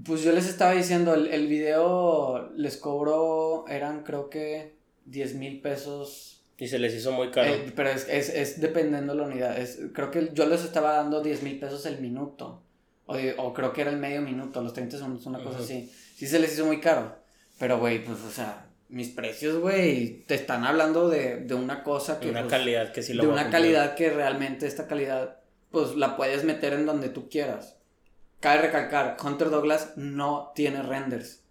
[0.03, 5.61] Pues yo les estaba diciendo, el, el video les cobró, eran creo que 10 mil
[5.61, 6.43] pesos.
[6.57, 7.53] Y se les hizo muy caro.
[7.53, 9.59] Eh, pero es, es, es, dependiendo de la unidad.
[9.59, 12.63] Es, creo que yo les estaba dando 10 mil pesos el minuto.
[13.05, 15.93] O, o, creo que era el medio minuto, los 30 segundos, una cosa así.
[16.17, 17.15] Sí se les hizo muy caro.
[17.59, 22.19] Pero, güey, pues, o sea, mis precios, güey, te están hablando de, de una cosa
[22.19, 22.27] que...
[22.27, 25.39] De una pues, calidad que sí lo De una calidad que realmente esta calidad,
[25.71, 27.77] pues la puedes meter en donde tú quieras.
[28.41, 31.43] Cabe recalcar, Hunter Douglas no tiene renders.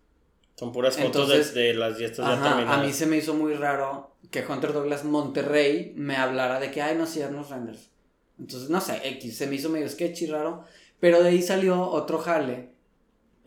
[0.55, 2.79] Son puras fotos de, las diestras ya terminadas.
[2.79, 6.81] A mí se me hizo muy raro que Hunter Douglas Monterrey me hablara de que,
[6.81, 7.89] ay, no hacíamos renders.
[8.37, 10.65] Entonces, no sé, X, se me hizo medio sketchy raro.
[10.99, 12.78] Pero de ahí salió otro jale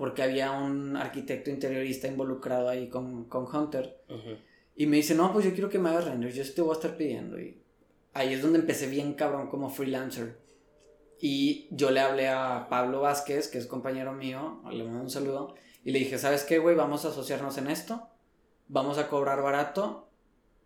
[0.03, 4.03] porque había un arquitecto interiorista involucrado ahí con, con Hunter.
[4.75, 6.73] Y me dice, no, pues yo quiero que me hagas render, yo te voy a
[6.73, 7.38] estar pidiendo.
[7.38, 7.62] Y
[8.12, 10.41] ahí es donde empecé bien cabrón como freelancer.
[11.21, 15.55] Y yo le hablé a Pablo Vázquez, que es compañero mío, le mando un saludo,
[15.85, 16.75] y le dije, ¿sabes qué, güey?
[16.75, 18.09] Vamos a asociarnos en esto,
[18.67, 20.09] vamos a cobrar barato,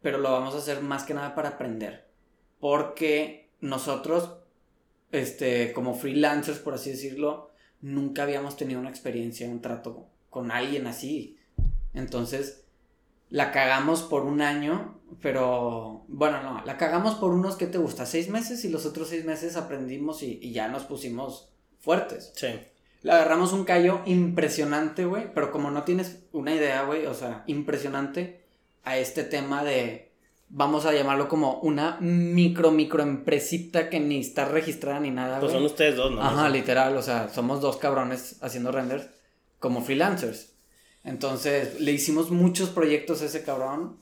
[0.00, 2.08] pero lo vamos a hacer más que nada para aprender.
[2.58, 4.38] Porque nosotros,
[5.12, 10.86] este, como freelancers, por así decirlo, nunca habíamos tenido una experiencia, un trato con alguien
[10.86, 11.38] así.
[11.94, 12.64] Entonces,
[13.30, 18.06] la cagamos por un año, pero bueno, no, la cagamos por unos que te gusta,
[18.06, 22.32] seis meses y los otros seis meses aprendimos y, ya nos pusimos fuertes.
[22.36, 22.48] Sí.
[23.02, 27.44] Le agarramos un callo impresionante, güey, pero como no tienes una idea, güey, o sea,
[27.46, 28.44] impresionante
[28.84, 30.05] a este tema de
[30.48, 35.40] vamos a llamarlo como una micro, micro empresita que ni está registrada ni nada.
[35.40, 36.22] Pues son ustedes dos, ¿no?
[36.22, 39.08] Ajá, literal, o sea, somos dos cabrones haciendo renders
[39.58, 40.54] como freelancers.
[41.04, 43.98] Entonces, le hicimos muchos proyectos a ese cabrón,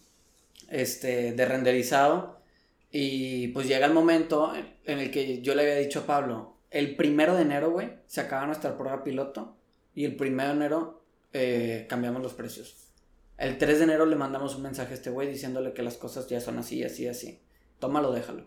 [0.68, 2.40] este, de renderizado.
[2.90, 4.52] Y pues llega el momento
[4.85, 8.20] en el que yo le había dicho a Pablo, el primero de enero, güey, se
[8.20, 9.57] acaba nuestra prueba piloto.
[9.94, 12.84] Y el primero de enero eh, cambiamos los precios.
[13.37, 16.29] El 3 de enero le mandamos un mensaje a este güey diciéndole que las cosas
[16.29, 17.40] ya son así, así, así.
[17.79, 18.47] Tómalo, déjalo.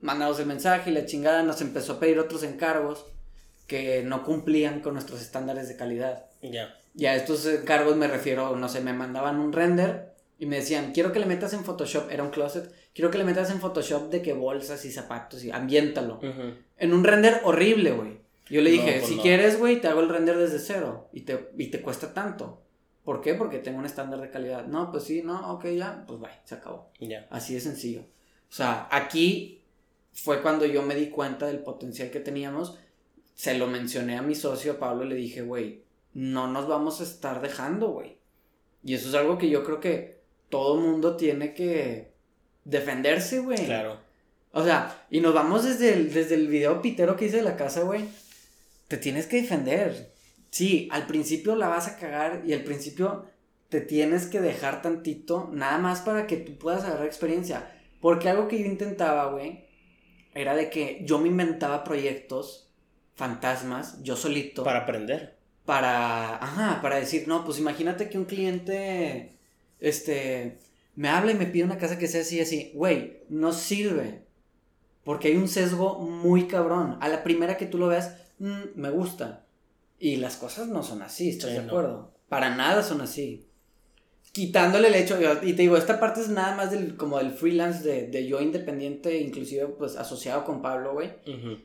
[0.00, 3.06] Mandamos el mensaje y la chingada nos empezó a pedir otros encargos
[3.66, 6.26] que no cumplían con nuestros estándares de calidad.
[6.42, 6.78] Ya.
[6.94, 10.92] Y a estos encargos me refiero, no sé, me mandaban un render y me decían,
[10.92, 14.10] quiero que le metas en Photoshop, era un closet, quiero que le metas en Photoshop
[14.10, 16.20] de que bolsas y zapatos y ambiéntalo.
[16.76, 18.20] En un render horrible, güey.
[18.50, 21.50] Yo le dije, pues si quieres, güey, te hago el render desde cero y te,
[21.56, 22.63] y te cuesta tanto.
[23.04, 23.34] ¿Por qué?
[23.34, 24.66] Porque tengo un estándar de calidad.
[24.66, 26.90] No, pues sí, no, ok, ya, pues bye, se acabó.
[27.00, 27.26] Ya.
[27.30, 28.00] Así de sencillo.
[28.00, 29.62] O sea, aquí
[30.12, 32.78] fue cuando yo me di cuenta del potencial que teníamos.
[33.34, 35.82] Se lo mencioné a mi socio Pablo y le dije, güey,
[36.14, 38.16] no nos vamos a estar dejando, güey.
[38.82, 42.12] Y eso es algo que yo creo que todo mundo tiene que
[42.64, 43.66] defenderse, güey.
[43.66, 43.98] Claro.
[44.52, 47.56] O sea, y nos vamos desde el, desde el video pitero que hice de la
[47.56, 48.04] casa, güey.
[48.88, 50.13] Te tienes que defender
[50.54, 53.26] sí, al principio la vas a cagar y al principio
[53.70, 57.72] te tienes que dejar tantito, nada más para que tú puedas agarrar experiencia.
[58.00, 59.64] Porque algo que yo intentaba, güey,
[60.32, 62.70] era de que yo me inventaba proyectos,
[63.16, 64.62] fantasmas, yo solito.
[64.62, 65.34] Para aprender.
[65.64, 69.36] Para, ajá, para decir, no, pues imagínate que un cliente,
[69.80, 70.58] este,
[70.94, 72.70] me habla y me pide una casa que sea así, así.
[72.74, 74.22] Güey, no sirve.
[75.02, 76.96] Porque hay un sesgo muy cabrón.
[77.00, 79.43] A la primera que tú lo veas, mm, me gusta.
[79.98, 82.12] Y las cosas no son así, ¿estás de acuerdo?
[82.28, 83.46] Para nada son así.
[84.32, 87.84] Quitándole el hecho, y te digo, esta parte es nada más del, como del freelance
[87.84, 91.12] de, de yo independiente, inclusive pues asociado con Pablo, güey.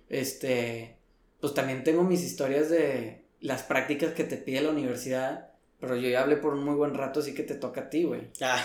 [0.08, 0.98] Este,
[1.40, 6.10] pues también tengo mis historias de las prácticas que te pide la universidad, pero yo
[6.10, 8.30] ya hablé por un muy buen rato, así que te toca a ti, güey.
[8.42, 8.64] Ah,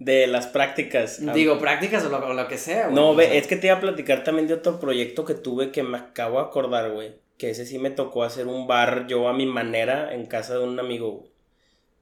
[0.00, 1.20] de las prácticas.
[1.32, 2.96] Digo, prácticas o lo, lo que sea, güey.
[2.96, 5.84] No, ve, es que te iba a platicar también de otro proyecto que tuve que
[5.84, 9.32] me acabo de acordar, güey que ese sí me tocó hacer un bar yo a
[9.32, 11.24] mi manera en casa de un amigo.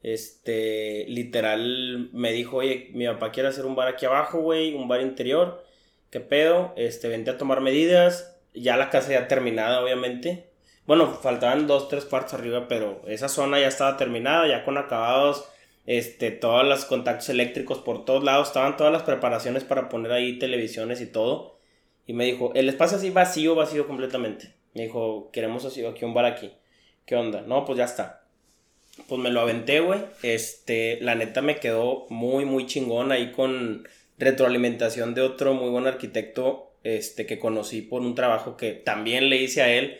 [0.03, 4.88] Este, literal, me dijo, oye, mi papá quiere hacer un bar aquí abajo, güey, un
[4.88, 5.64] bar interior.
[6.11, 6.74] ¿Qué pedo?
[6.77, 8.37] Este, vente a tomar medidas.
[8.53, 10.48] Ya la casa ya terminada, obviamente.
[10.88, 15.48] Bueno, faltaban dos, tres cuartos arriba, pero esa zona ya estaba terminada, ya con acabados,
[15.87, 20.38] este, todos los contactos eléctricos por todos lados, estaban todas las preparaciones para poner ahí
[20.40, 21.59] televisiones y todo.
[22.09, 24.58] Y me dijo, el espacio así vacío, vacío completamente.
[24.74, 26.52] Me dijo, queremos así, aquí un bar aquí.
[27.07, 27.42] ¿Qué onda?
[27.42, 28.24] No, pues ya está.
[29.09, 30.00] Pues me lo aventé, güey.
[30.22, 35.87] Este, la neta me quedó muy, muy chingón ahí con retroalimentación de otro muy buen
[35.87, 39.98] arquitecto, este, que conocí por un trabajo que también le hice a él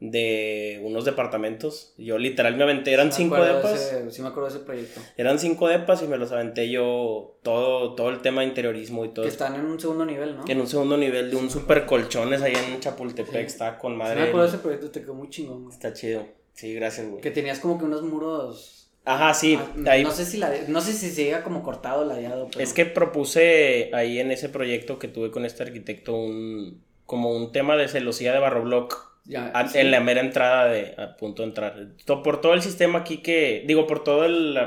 [0.00, 1.94] de unos departamentos.
[1.96, 3.94] Yo literal me aventé, eran cinco depas.
[4.10, 5.00] sí me acuerdo de ese proyecto.
[5.16, 9.08] Eran cinco depas y me los aventé yo todo, todo el tema de interiorismo y
[9.08, 9.24] todo.
[9.24, 10.44] Que están en un segundo nivel, ¿no?
[10.46, 14.14] En un segundo nivel de un super colchones ahí en Chapultepec, está con madre.
[14.14, 15.74] Sí me acuerdo de ese proyecto, te quedó muy chingón, güey.
[15.74, 16.26] Está chido.
[16.54, 17.20] Sí, gracias, güey.
[17.20, 19.56] Que tenías como que unos muros Ajá, sí.
[19.56, 20.02] Ah, ahí...
[20.02, 22.48] No sé si la, no sé si se llega como cortado o ladeado.
[22.58, 27.52] Es que propuse ahí en ese proyecto que tuve con este arquitecto un como un
[27.52, 31.74] tema de celosía de barroblock en la mera entrada de a punto de entrar.
[32.06, 34.58] Por todo el sistema aquí que, digo, por todo el,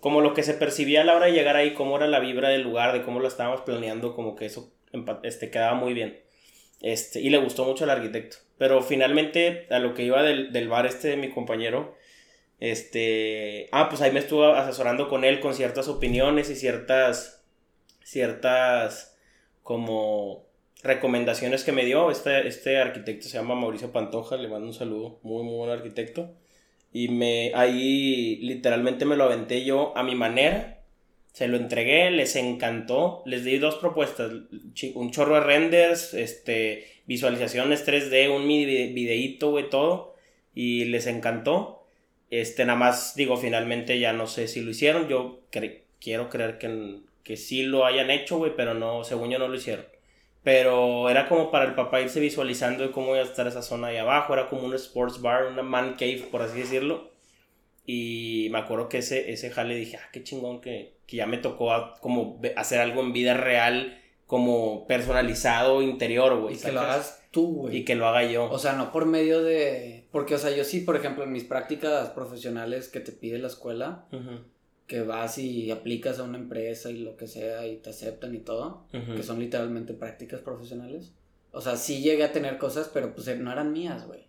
[0.00, 2.48] como lo que se percibía a la hora de llegar ahí, cómo era la vibra
[2.48, 4.72] del lugar, de cómo lo estábamos planeando, como que eso
[5.22, 6.20] este, quedaba muy bien.
[6.80, 8.36] Este, y le gustó mucho al arquitecto.
[8.56, 11.96] Pero finalmente, a lo que iba del, del bar este de mi compañero,
[12.60, 17.44] este, ah, pues ahí me estuvo asesorando con él con ciertas opiniones y ciertas,
[18.02, 19.16] ciertas,
[19.62, 20.47] como
[20.82, 22.10] recomendaciones que me dio.
[22.10, 26.34] Este, este arquitecto se llama Mauricio Pantoja, le mando un saludo, muy, muy buen arquitecto.
[26.92, 30.82] Y me, ahí literalmente me lo aventé yo a mi manera.
[31.32, 33.22] Se lo entregué, les encantó.
[33.26, 34.32] Les di dos propuestas,
[34.94, 40.14] un chorro de renders, este, visualizaciones 3D, un videíto, güey, todo.
[40.54, 41.86] Y les encantó.
[42.30, 45.08] Este, nada más digo, finalmente ya no sé si lo hicieron.
[45.08, 45.40] Yo
[46.00, 49.54] quiero creer que, que sí lo hayan hecho, güey, pero no, según yo no lo
[49.54, 49.84] hicieron.
[50.48, 53.88] Pero era como para el papá irse visualizando de cómo iba a estar esa zona
[53.88, 54.32] ahí abajo.
[54.32, 57.10] Era como un sports bar, una man cave, por así decirlo.
[57.84, 61.36] Y me acuerdo que ese, ese jale dije, ah, qué chingón que, que ya me
[61.36, 66.54] tocó como hacer algo en vida real, como personalizado interior, güey.
[66.54, 67.76] Y que lo hagas tú, güey.
[67.76, 68.50] Y que lo haga yo.
[68.50, 70.06] O sea, no por medio de...
[70.10, 73.48] Porque, o sea, yo sí, por ejemplo, en mis prácticas profesionales que te pide la
[73.48, 74.06] escuela,
[74.88, 78.38] que vas y aplicas a una empresa y lo que sea y te aceptan y
[78.38, 81.12] todo, que son literalmente prácticas profesionales.
[81.52, 84.26] O sea, sí llegué a tener cosas, pero pues no eran mías, güey.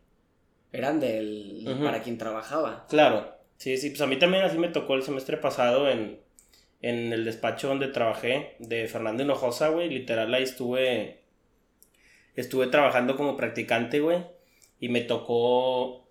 [0.71, 2.85] Eran del para quien trabajaba.
[2.89, 3.33] Claro.
[3.57, 6.19] Sí, sí, pues a mí también así me tocó el semestre pasado en,
[6.81, 9.89] en el despacho donde trabajé de Fernando Hinojosa, güey.
[9.89, 11.19] Literal ahí estuve
[12.35, 14.23] estuve trabajando como practicante, güey,
[14.79, 16.07] y me tocó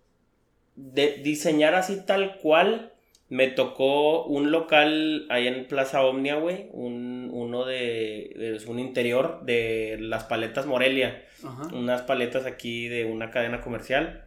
[0.77, 2.93] de diseñar así tal cual
[3.31, 6.69] me tocó un local ahí en Plaza Omnia, güey.
[6.73, 11.25] Un, uno de, un interior de las paletas Morelia.
[11.73, 14.25] Unas paletas aquí de una cadena comercial.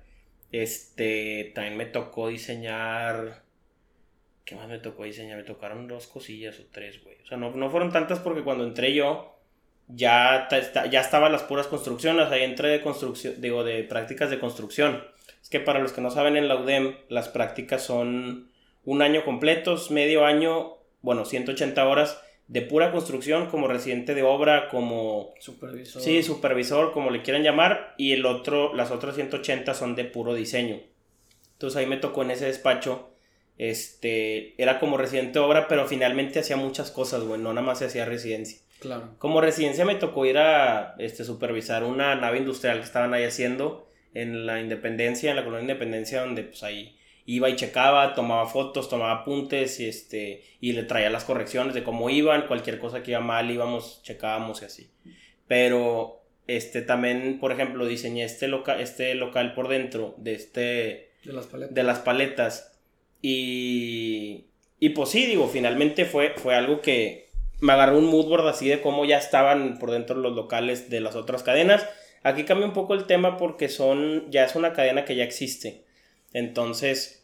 [0.51, 3.43] Este, también me tocó diseñar...
[4.45, 5.37] ¿Qué más me tocó diseñar?
[5.37, 7.15] Me tocaron dos cosillas o tres, güey.
[7.23, 9.35] O sea, no, no fueron tantas porque cuando entré yo
[9.87, 10.47] ya,
[10.89, 12.27] ya estaban las puras construcciones.
[12.27, 15.03] Ahí entré de construcción, digo, de prácticas de construcción.
[15.41, 18.50] Es que para los que no saben en la UDEM, las prácticas son
[18.83, 24.67] un año completos, medio año, bueno, 180 horas de pura construcción como residente de obra,
[24.69, 26.01] como supervisor.
[26.01, 30.33] Sí, supervisor, como le quieran llamar, y el otro, las otras 180 son de puro
[30.33, 30.81] diseño.
[31.53, 33.11] Entonces ahí me tocó en ese despacho,
[33.57, 37.79] este, era como residente de obra, pero finalmente hacía muchas cosas, bueno, no nada más
[37.79, 38.59] se hacía residencia.
[38.79, 39.15] Claro.
[39.19, 43.87] Como residencia me tocó ir a este, supervisar una nave industrial que estaban ahí haciendo
[44.13, 48.89] en la Independencia, en la colonia Independencia, donde pues ahí iba y checaba, tomaba fotos,
[48.89, 53.11] tomaba apuntes y, este, y le traía las correcciones de cómo iban, cualquier cosa que
[53.11, 54.91] iba mal íbamos, checábamos y así.
[55.47, 61.33] Pero este, también, por ejemplo, diseñé este, loca este local por dentro de, este, de,
[61.33, 61.75] las paletas.
[61.75, 62.79] de las paletas
[63.21, 64.47] y,
[64.79, 67.29] y pues sí, digo, finalmente fue, fue algo que
[67.59, 71.15] me agarró un moodboard así de cómo ya estaban por dentro los locales de las
[71.15, 71.87] otras cadenas.
[72.23, 75.85] Aquí cambia un poco el tema porque son, ya es una cadena que ya existe.
[76.33, 77.21] Entonces,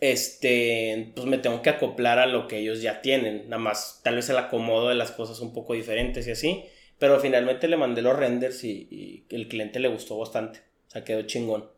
[0.00, 3.48] este, pues me tengo que acoplar a lo que ellos ya tienen.
[3.48, 6.64] Nada más, tal vez el acomodo de las cosas un poco diferentes y así.
[6.98, 10.60] Pero finalmente le mandé los renders y, el cliente le gustó bastante.
[10.88, 11.70] O sea, quedó chingón.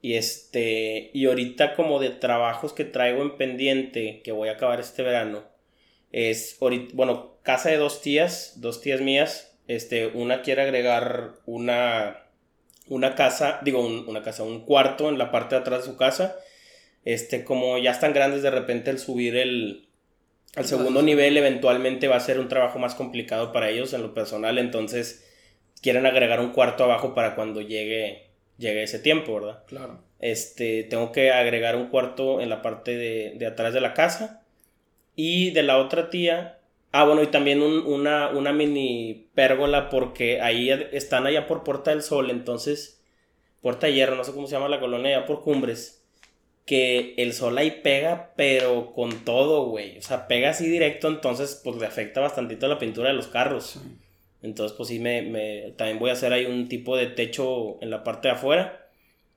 [0.00, 4.80] Y este, y ahorita como de trabajos que traigo en pendiente, que voy a acabar
[4.80, 5.44] este verano,
[6.10, 6.58] es,
[6.92, 12.21] bueno, casa de dos tías, dos tías mías, este, una quiere agregar una
[12.92, 16.36] una casa, digo, una casa, un cuarto en la parte de atrás de su casa.
[17.04, 19.88] Este, como ya están grandes, de repente el subir el,
[20.54, 24.12] al segundo nivel eventualmente va a ser un trabajo más complicado para ellos en lo
[24.12, 25.26] personal, entonces
[25.80, 28.28] quieren agregar un cuarto abajo para cuando llegue,
[28.58, 29.64] llegue ese tiempo, ¿verdad?
[29.66, 30.04] Claro.
[30.20, 34.44] Este, tengo que agregar un cuarto en la parte de, de atrás de la casa
[35.16, 36.58] y de la otra tía
[36.92, 42.02] Ah, bueno, y también una, una mini pérgola porque ahí están allá por Puerta del
[42.02, 43.02] Sol, entonces,
[43.62, 46.04] Puerta de Hierro, no sé cómo se llama la colonia, allá por Cumbres,
[46.66, 51.60] que el sol ahí pega, pero con todo, güey, o sea, pega así directo, entonces,
[51.64, 53.80] pues le afecta bastantito la pintura de los carros.
[54.42, 57.90] Entonces, pues sí, me, me, también voy a hacer ahí un tipo de techo en
[57.90, 58.88] la parte de afuera.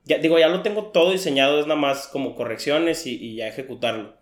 [0.04, 3.48] Ya, digo, ya lo tengo todo diseñado, es nada más como correcciones y, y ya
[3.48, 4.16] ejecutarlo.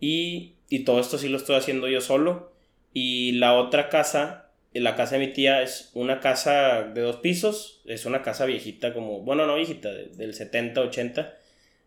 [0.00, 2.53] Y, y todo esto sí lo estoy haciendo yo solo.
[2.94, 7.82] Y la otra casa, la casa de mi tía es una casa de dos pisos,
[7.84, 11.34] es una casa viejita como, bueno, no viejita, del 70, 80.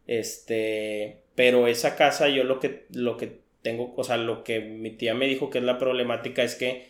[0.05, 4.91] Este, pero esa casa yo lo que, lo que tengo, o sea, lo que mi
[4.91, 6.87] tía me dijo que es la problemática es que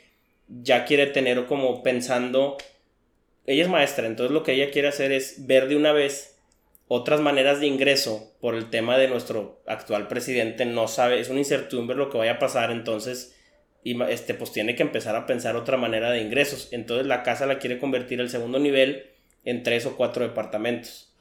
[0.47, 2.57] ya quiere tener como pensando,
[3.45, 6.39] ella es maestra, entonces lo que ella quiere hacer es ver de una vez
[6.87, 11.39] otras maneras de ingreso por el tema de nuestro actual presidente, no sabe, es una
[11.39, 13.36] incertidumbre lo que vaya a pasar, entonces
[13.87, 16.67] y este, pues tiene que empezar a pensar otra manera de ingresos.
[16.71, 19.05] Entonces la casa la quiere convertir el segundo nivel
[19.45, 21.15] en tres o cuatro departamentos.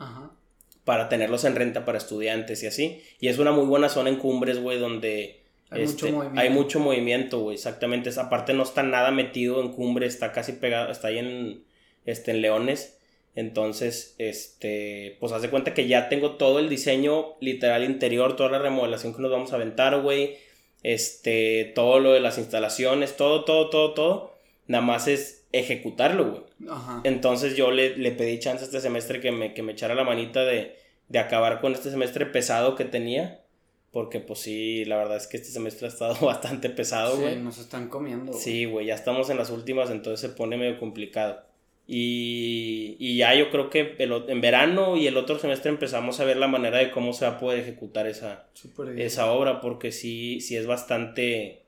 [0.83, 3.03] Para tenerlos en renta para estudiantes y así.
[3.21, 6.81] Y es una muy buena zona en Cumbres, güey, donde hay, mucho este, hay mucho
[6.81, 8.09] movimiento, güey, exactamente.
[8.09, 11.63] Esa parte no está nada metido en Cumbres, está casi pegado, está ahí en,
[12.05, 12.99] este, en Leones.
[13.37, 18.59] Entonces, este, pues hace cuenta que ya tengo todo el diseño literal interior, toda la
[18.59, 20.46] remodelación que nos vamos a aventar, güey
[20.87, 24.35] este, todo lo de las instalaciones, todo, todo, todo, todo,
[24.69, 26.71] nada más es ejecutarlo, güey.
[27.03, 30.45] Entonces yo le, le, pedí chance este semestre que me, que me echara la manita
[30.45, 30.77] de,
[31.09, 33.43] de acabar con este semestre pesado que tenía.
[33.91, 37.35] Porque pues sí, la verdad es que este semestre ha estado bastante pesado, güey.
[37.35, 38.33] Sí, nos están comiendo.
[38.33, 41.43] Sí, güey, ya estamos en las últimas, entonces se pone medio complicado.
[41.89, 46.37] Y, y ya yo creo que en verano y el otro semestre empezamos a ver
[46.37, 48.49] la manera de cómo se va a poder ejecutar esa,
[48.97, 51.63] esa obra, porque sí, sí es bastante...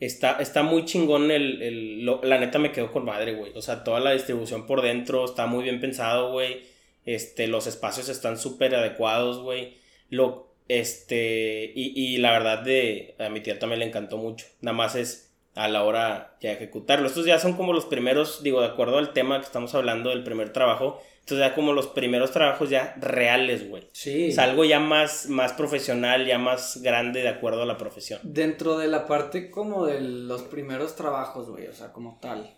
[0.00, 3.52] Está, está muy chingón el, el la neta me quedó con madre, güey.
[3.54, 6.62] O sea, toda la distribución por dentro está muy bien pensado, güey.
[7.06, 9.74] Este, los espacios están súper adecuados, güey.
[10.10, 14.46] Lo, Este, y, y la verdad de, a mi tía también le encantó mucho.
[14.60, 15.23] Nada más es
[15.54, 17.06] a la hora de ejecutarlo.
[17.06, 20.24] Estos ya son como los primeros, digo, de acuerdo al tema que estamos hablando del
[20.24, 23.88] primer trabajo, estos ya como los primeros trabajos ya reales, güey.
[23.92, 24.34] Sí.
[24.36, 28.20] Algo ya más, más profesional, ya más grande de acuerdo a la profesión.
[28.22, 32.54] Dentro de la parte como de los primeros trabajos, güey, o sea, como tal.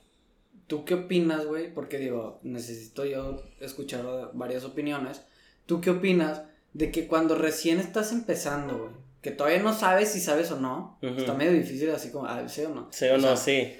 [0.67, 1.73] ¿Tú qué opinas, güey?
[1.73, 5.25] Porque digo, necesito yo escuchar varias opiniones.
[5.67, 6.43] ¿Tú qué opinas
[6.73, 9.06] de que cuando recién estás empezando, güey?
[9.23, 10.99] Que todavía no sabes si sabes o no.
[11.03, 12.89] Está medio difícil así como, ah, sé o no.
[12.93, 13.75] Sé o, no, sí.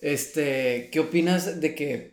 [0.00, 2.12] Este, ¿qué opinas de que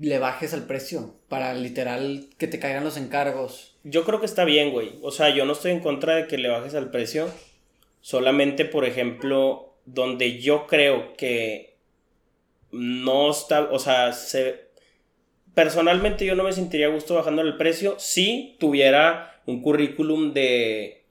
[0.00, 3.76] le bajes al precio para literal que te caigan los encargos?
[3.84, 4.98] Yo creo que está bien, güey.
[5.02, 7.28] O sea, yo no estoy en contra de que le bajes al precio.
[8.00, 11.76] Solamente, por ejemplo, donde yo creo que
[12.72, 14.66] no está, o sea, se...
[15.54, 21.05] Personalmente yo no me sentiría gusto bajando el precio si tuviera un currículum de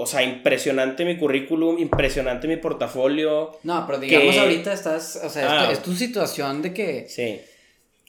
[0.00, 3.58] o sea, impresionante mi currículum, impresionante mi portafolio.
[3.64, 5.72] No, pero digamos ahorita estás, o sea, ah.
[5.72, 7.08] es, tu situación de que...
[7.08, 7.40] Sí.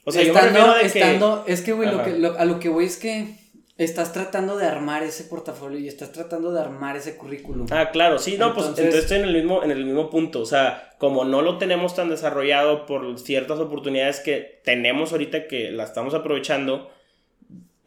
[0.04, 2.84] O sea, estando, yo me estando, es que, güey, lo que, a lo que voy
[2.84, 3.34] es que
[3.76, 7.66] estás tratando de armar ese portafolio y estás tratando de armar ese currículum.
[7.70, 10.46] Ah, claro, sí, no, pues entonces estoy en el mismo, en el mismo punto, o
[10.46, 15.82] sea, como no lo tenemos tan desarrollado por ciertas oportunidades que tenemos ahorita que la
[15.82, 16.88] estamos aprovechando,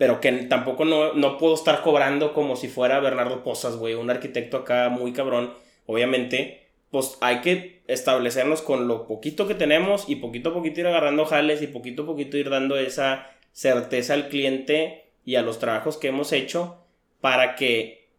[0.03, 4.57] pero que tampoco no, puedo estar cobrando como si fuera Bernardo Posas, güey, un arquitecto
[4.57, 5.53] acá muy cabrón.
[5.85, 10.87] Obviamente, pues hay que establecernos con lo poquito que tenemos y poquito a poquito ir
[10.87, 15.57] agarrando jales y poquito a poquito ir dando esa certeza al cliente y a los
[15.59, 16.83] trabajos que hemos hecho
[17.21, 18.09] para que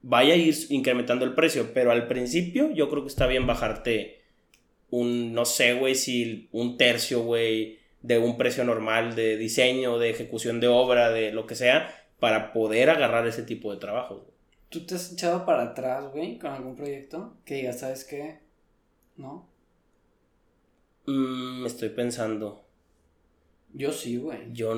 [0.00, 1.74] vaya a ir incrementando el precio.
[1.74, 4.22] Pero al principio yo creo que está bien bajarte
[4.88, 10.10] un, no sé, güey, si un tercio, güey de un precio normal de diseño, de
[10.10, 14.26] ejecución de obra, de lo que sea, para poder agarrar ese tipo de trabajo.
[14.68, 17.36] ¿Tú te has echado para atrás, güey, con algún proyecto?
[17.44, 18.40] Que digas, ¿sabes qué?
[19.16, 19.48] ¿No?
[21.06, 22.64] Mmm, estoy pensando.
[23.74, 24.52] Yo sí, güey.
[24.52, 24.74] Yo,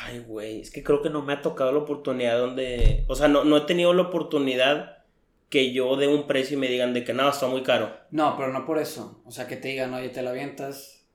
[0.00, 3.28] ay, güey, es que creo que no me ha tocado la oportunidad donde, o sea,
[3.28, 5.04] no, no he tenido la oportunidad
[5.48, 7.94] que yo dé un precio y me digan de que nada, está muy caro.
[8.10, 9.22] No, pero no por eso.
[9.24, 11.06] O sea, que te digan, oye, te la avientas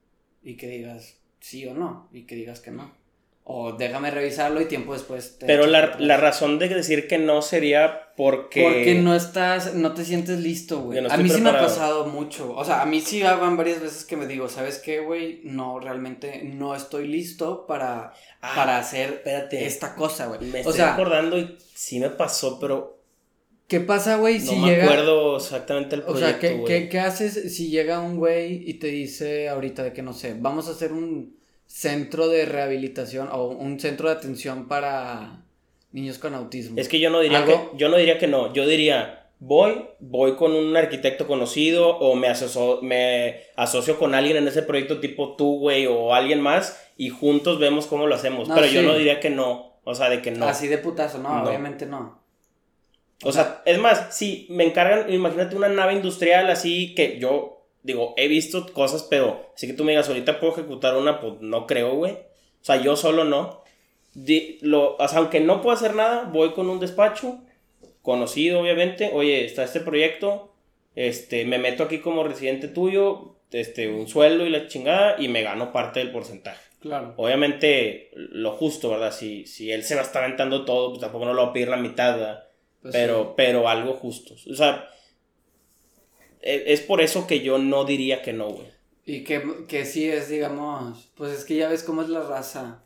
[0.41, 2.91] y que digas, sí o no y que digas que no.
[3.46, 5.36] O déjame revisarlo y tiempo después.
[5.46, 8.64] Pero la, la, razón de decir que no sería porque.
[8.64, 11.06] Porque no estás, no te sientes listo, güey.
[11.06, 12.56] a mí sí me ha pasado mucho.
[12.56, 15.41] O sea, a mí sí hagan varias veces que me digo, ¿sabes qué, güey?
[15.44, 19.22] No, realmente no estoy listo para, ah, para hacer
[19.52, 20.39] esta cosa, güey.
[20.50, 22.93] Me estoy acordando y sí me pasó, pero.
[23.74, 24.38] ¿Qué pasa, güey?
[24.38, 26.28] No me acuerdo exactamente el proyecto.
[26.28, 29.93] O sea, ¿qué, ¿qué, ¿qué haces si llega un güey y te dice ahorita de
[29.93, 34.67] que no sé, vamos a hacer un centro de rehabilitación o un centro de atención
[34.67, 35.43] para
[35.91, 36.80] niños con autismo.
[36.80, 40.36] Es que yo no diría que yo no diría que no, yo diría voy, voy
[40.36, 45.36] con un arquitecto conocido o me asocio, me asocio con alguien en ese proyecto tipo
[45.36, 49.19] tú, güey, o alguien más y juntos vemos cómo lo hacemos, pero yo no diría
[49.19, 50.45] que no, o sea, de que no.
[50.45, 52.22] Así de putazo, no, obviamente no.
[53.24, 58.13] O, sea, es más, si me encargan, imagínate una nave industrial así que yo digo,
[58.17, 61.67] he visto cosas, pero así que tú me digas, ahorita puedo ejecutar una, pues no
[61.67, 62.13] creo, güey.
[62.13, 63.63] O sea, yo solo no.
[64.61, 67.39] lo, o sea, aunque no puedo hacer nada, voy con un despacho,
[68.01, 70.53] conocido obviamente, oye, está este proyecto,
[70.95, 75.43] este, me meto aquí como residente tuyo, este, un sueldo y la chingada, y me
[75.43, 76.61] gano parte del porcentaje.
[76.80, 77.13] Claro.
[77.17, 79.13] Obviamente, lo justo, ¿verdad?
[79.13, 81.53] Si, si él se va a estar aventando todo, pues tampoco no lo va a
[81.53, 82.43] pedir la mitad, ¿verdad?
[82.84, 84.36] Pues pero, pero algo justo.
[84.51, 84.89] O sea,
[86.41, 88.67] e, es por eso que yo no diría que no, güey.
[89.05, 92.84] Y que, que sí es, digamos, pues es que ya ves cómo es la raza,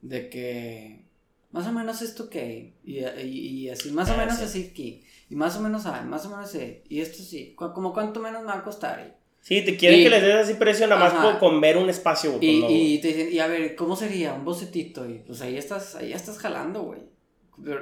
[0.00, 1.04] de que
[1.52, 5.36] más o menos esto que, y, y, así, más o ah, menos así que, y
[5.36, 8.48] más o menos, ah, más o menos así, y esto sí, como cuánto menos me
[8.48, 9.16] va a costar.
[9.40, 12.46] Sí, te quieren que les des así precio nada más con ver un espacio, güey.
[12.46, 14.32] Y, y te dicen, y a ver, ¿cómo sería?
[14.32, 17.00] Un bocetito, y pues ahí estás, ahí estás jalando, güey.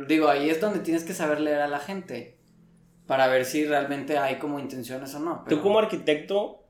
[0.07, 2.37] Digo, ahí es donde tienes que saber leer a la gente
[3.07, 5.45] para ver si realmente hay como intenciones o no.
[5.49, 6.65] Tú como arquitecto,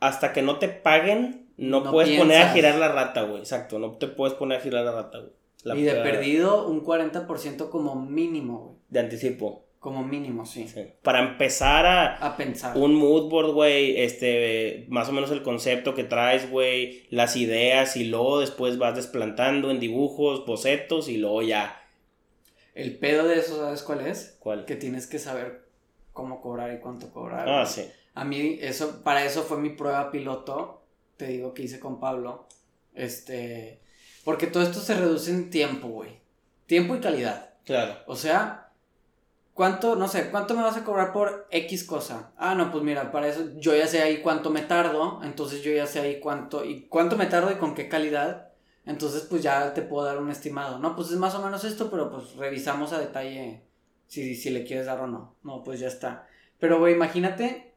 [0.00, 3.38] hasta que no te paguen, no, puedes poner a girar la rata, güey.
[3.38, 5.80] Exacto, no te puedes poner a girar la rata, güey.
[5.80, 8.76] y de perdido un 40% como mínimo, güey.
[8.88, 9.64] De anticipo.
[9.78, 10.66] Como mínimo, sí.
[11.02, 12.16] Para empezar a...
[12.16, 12.74] A pensar.
[12.76, 17.94] Un mood board, güey, este, más o menos el concepto que traes, güey, las ideas
[17.96, 21.83] y luego después vas desplantando en dibujos, bocetos y luego ya
[22.74, 24.36] el pedo de eso, ¿sabes cuál es?
[24.40, 24.64] ¿Cuál?
[24.64, 25.64] Que tienes que saber
[26.12, 27.48] cómo cobrar y cuánto cobrar.
[27.48, 27.88] Ah, sí.
[28.14, 30.82] A mí, eso, para eso fue mi prueba piloto,
[31.16, 32.46] te digo que hice con Pablo.
[32.94, 33.80] Este,
[34.24, 36.20] porque todo esto se reduce en tiempo, güey.
[36.66, 37.50] Tiempo y calidad.
[37.64, 37.96] Claro.
[38.06, 38.70] O sea,
[39.52, 42.32] ¿cuánto, no sé, cuánto me vas a cobrar por X cosa?
[42.36, 45.72] Ah, no, pues mira, para eso yo ya sé ahí cuánto me tardo, entonces yo
[45.72, 48.53] ya sé ahí cuánto, y cuánto me tardo y con qué calidad.
[48.86, 50.78] Entonces, pues ya te puedo dar un estimado.
[50.78, 53.62] No, pues es más o menos esto, pero pues revisamos a detalle
[54.06, 55.36] si, si le quieres dar o no.
[55.42, 56.26] No, pues ya está.
[56.58, 57.74] Pero, güey, imagínate,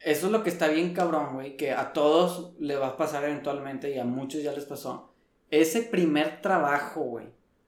[0.00, 3.24] eso es lo que está bien cabrón, güey, que a todos le va a pasar
[3.24, 5.12] eventualmente y a muchos ya les pasó.
[5.50, 7.26] Ese primer trabajo, güey,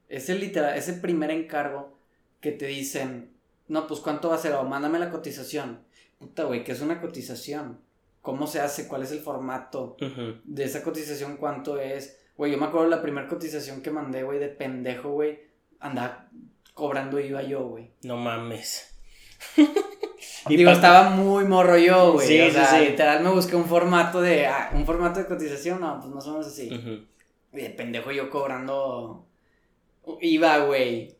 [0.08, 1.98] ese literal, ese primer encargo
[2.40, 3.32] que te dicen,
[3.68, 5.84] no, pues cuánto va a ser, o mándame la cotización.
[6.18, 7.80] Puta, güey, ¿qué es una cotización?
[8.20, 8.86] ¿Cómo se hace?
[8.86, 9.96] ¿Cuál es el formato
[10.44, 11.36] de esa cotización?
[11.36, 12.18] ¿Cuánto es?
[12.43, 15.38] Güey, yo me acuerdo la primera cotización que mandé, güey, de pendejo, güey.
[15.78, 16.28] Andaba
[16.74, 17.93] cobrando iba yo, güey.
[18.03, 18.99] No mames.
[20.49, 22.26] y Digo, estaba muy morro yo, güey.
[22.26, 24.49] Sí, o sea, sí, literal me busqué un formato de.
[24.49, 26.68] Ah, un formato de cotización, no, pues más o menos así.
[27.53, 29.24] Y de pendejo yo cobrando.
[30.20, 31.16] Iba, güey.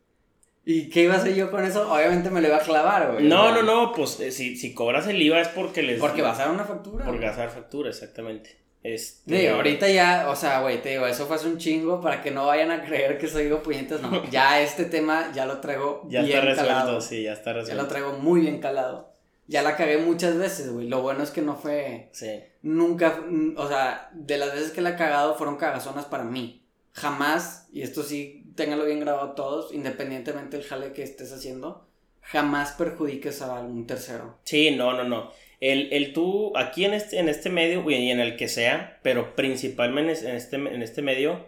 [0.65, 1.89] ¿Y qué iba a hacer yo con eso?
[1.89, 3.29] Obviamente me lo iba a clavar, güey.
[3.29, 6.01] No, no, no, pues eh, si, si cobras el IVA es porque les.
[6.01, 7.05] Porque vas a dar una factura.
[7.05, 8.62] Porque vas a dar factura, exactamente.
[8.83, 9.49] Este...
[9.51, 12.47] ahorita ya, o sea, güey, te digo, eso fue hace un chingo para que no
[12.47, 14.29] vayan a creer que soy digo puñetas, no.
[14.31, 17.01] Ya este tema ya lo traigo ya bien está resuelto, calado.
[17.01, 17.77] Sí, ya está resuelto.
[17.77, 19.13] Ya lo traigo muy bien calado.
[19.47, 20.89] Ya la cagué muchas veces, güey.
[20.89, 22.09] Lo bueno es que no fue.
[22.13, 22.43] Sí.
[22.63, 23.25] Nunca,
[23.57, 26.67] o sea, de las veces que la he cagado fueron cagazonas para mí.
[26.93, 31.87] Jamás, y esto sí, ténganlo bien grabado todos, independientemente del jale que estés haciendo,
[32.23, 34.39] jamás perjudiques a algún tercero.
[34.45, 35.33] Sí, no, no, no.
[35.61, 39.37] El, el tú, aquí en este, en este medio, y en el que sea, pero
[39.37, 41.47] principalmente en este, en este medio,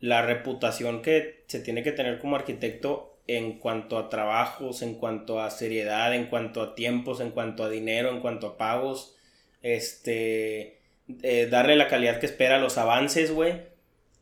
[0.00, 5.40] la reputación que se tiene que tener como arquitecto en cuanto a trabajos, en cuanto
[5.40, 9.14] a seriedad, en cuanto a tiempos, en cuanto a dinero, en cuanto a pagos,
[9.62, 10.80] este,
[11.22, 13.62] eh, darle la calidad que espera los avances, güey,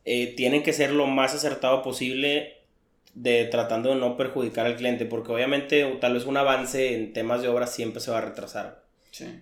[0.05, 2.60] eh, tienen que ser lo más acertado posible
[3.15, 7.43] de tratando de no perjudicar al cliente, porque obviamente tal vez un avance en temas
[7.43, 8.83] de obra siempre se va a retrasar.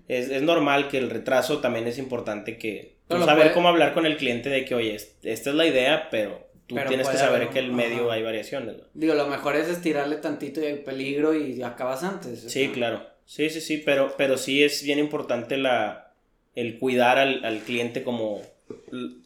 [0.09, 4.17] Es, normal que el retraso también es importante que tú saber cómo hablar con el
[4.17, 7.73] cliente de que, oye, esta es la idea, pero tú tienes que saber que el
[7.73, 8.77] medio hay variaciones.
[8.95, 12.41] Digo, lo mejor es estirarle tantito y el peligro y acabas antes.
[12.49, 13.07] Sí, claro.
[13.25, 16.15] Sí, sí, sí, pero, pero sí es bien importante la,
[16.55, 18.41] el cuidar al, al cliente como,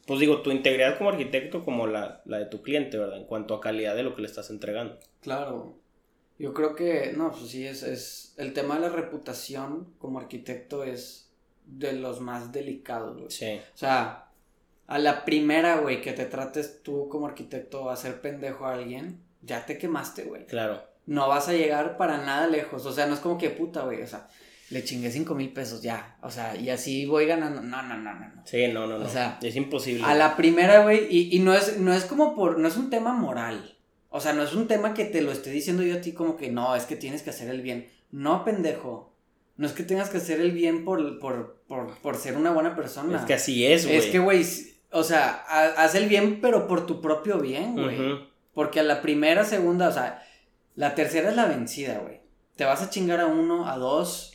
[0.07, 3.18] pues digo, tu integridad como arquitecto como la, la de tu cliente, ¿verdad?
[3.18, 4.99] En cuanto a calidad de lo que le estás entregando.
[5.20, 5.74] Claro.
[6.38, 10.82] Yo creo que, no, pues sí, es, es, el tema de la reputación como arquitecto
[10.84, 11.30] es
[11.66, 13.30] de los más delicados, güey.
[13.30, 13.61] Sí.
[13.74, 14.28] O sea,
[14.86, 19.20] a la primera, güey, que te trates tú como arquitecto a hacer pendejo a alguien,
[19.43, 20.47] ya te quemaste, güey.
[20.47, 20.82] Claro.
[21.07, 24.03] No vas a llegar para nada lejos, o sea, no es como que puta, güey,
[24.03, 24.28] o sea,
[24.72, 28.14] le chingué cinco mil pesos ya, o sea, y así voy ganando, no, no, no,
[28.14, 28.42] no.
[28.44, 29.04] Sí, no, no, no.
[29.04, 30.02] O sea, es imposible.
[30.04, 32.90] A la primera, güey, y, y no, es, no es como por, no es un
[32.90, 33.76] tema moral.
[34.14, 36.36] O sea, no es un tema que te lo esté diciendo yo a ti como
[36.36, 37.88] que no, es que tienes que hacer el bien.
[38.10, 39.14] No, pendejo.
[39.56, 42.74] No es que tengas que hacer el bien por, por, por, por ser una buena
[42.76, 43.18] persona.
[43.18, 43.96] Es que así es, güey.
[43.96, 44.44] Es que, güey,
[44.90, 45.30] o sea,
[45.78, 47.96] haz el bien, pero por tu propio bien, güey.
[48.52, 50.22] Porque a la primera, segunda, o sea,
[50.74, 52.20] la tercera es la vencida, güey.
[52.56, 54.32] Te vas a chingar a uno, a dos.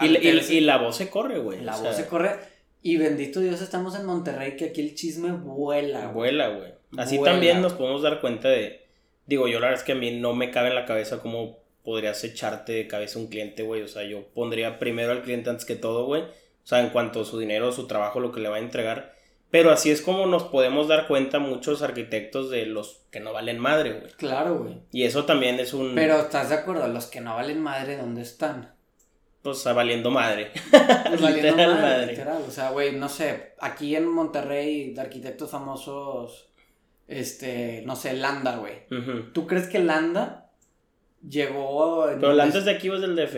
[0.00, 1.60] Y, y, la voz se corre, güey.
[1.60, 2.38] La voz se corre.
[2.82, 6.12] Y bendito Dios, estamos en Monterrey, que aquí el chisme vuela, güey.
[6.14, 6.74] Vuela, güey.
[6.96, 8.84] Así también nos podemos dar cuenta de
[9.26, 11.58] Digo, yo la verdad es que a mí no me cabe en la cabeza cómo
[11.82, 13.82] podrías echarte de cabeza un cliente, güey.
[13.82, 16.22] O sea, yo pondría primero al cliente antes que todo, güey.
[16.22, 19.14] O sea, en cuanto a su dinero, su trabajo, lo que le va a entregar.
[19.50, 23.58] Pero así es como nos podemos dar cuenta muchos arquitectos de los que no valen
[23.58, 24.12] madre, güey.
[24.12, 24.80] Claro, güey.
[24.90, 25.94] Y eso también es un...
[25.94, 26.88] Pero ¿estás de acuerdo?
[26.88, 28.73] Los que no valen madre, ¿dónde están?
[29.44, 30.50] Pues valiendo madre.
[30.70, 32.42] Pues valiendo madre, Literal.
[32.48, 36.48] O sea, güey, no sé, aquí en Monterrey, de arquitectos famosos
[37.06, 38.86] este, no sé, Landa, güey.
[39.32, 40.50] ¿Tú crees que Landa
[41.26, 42.06] llegó...
[42.06, 43.36] Pero Landa es de aquí o es del DF?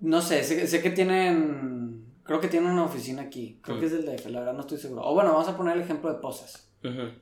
[0.00, 2.04] No sé, sé, que tienen...
[2.22, 3.58] Creo que tienen una oficina aquí.
[3.62, 5.02] Creo que es del DF, la verdad no estoy seguro.
[5.04, 6.70] O bueno, vamos a poner el ejemplo de Posas.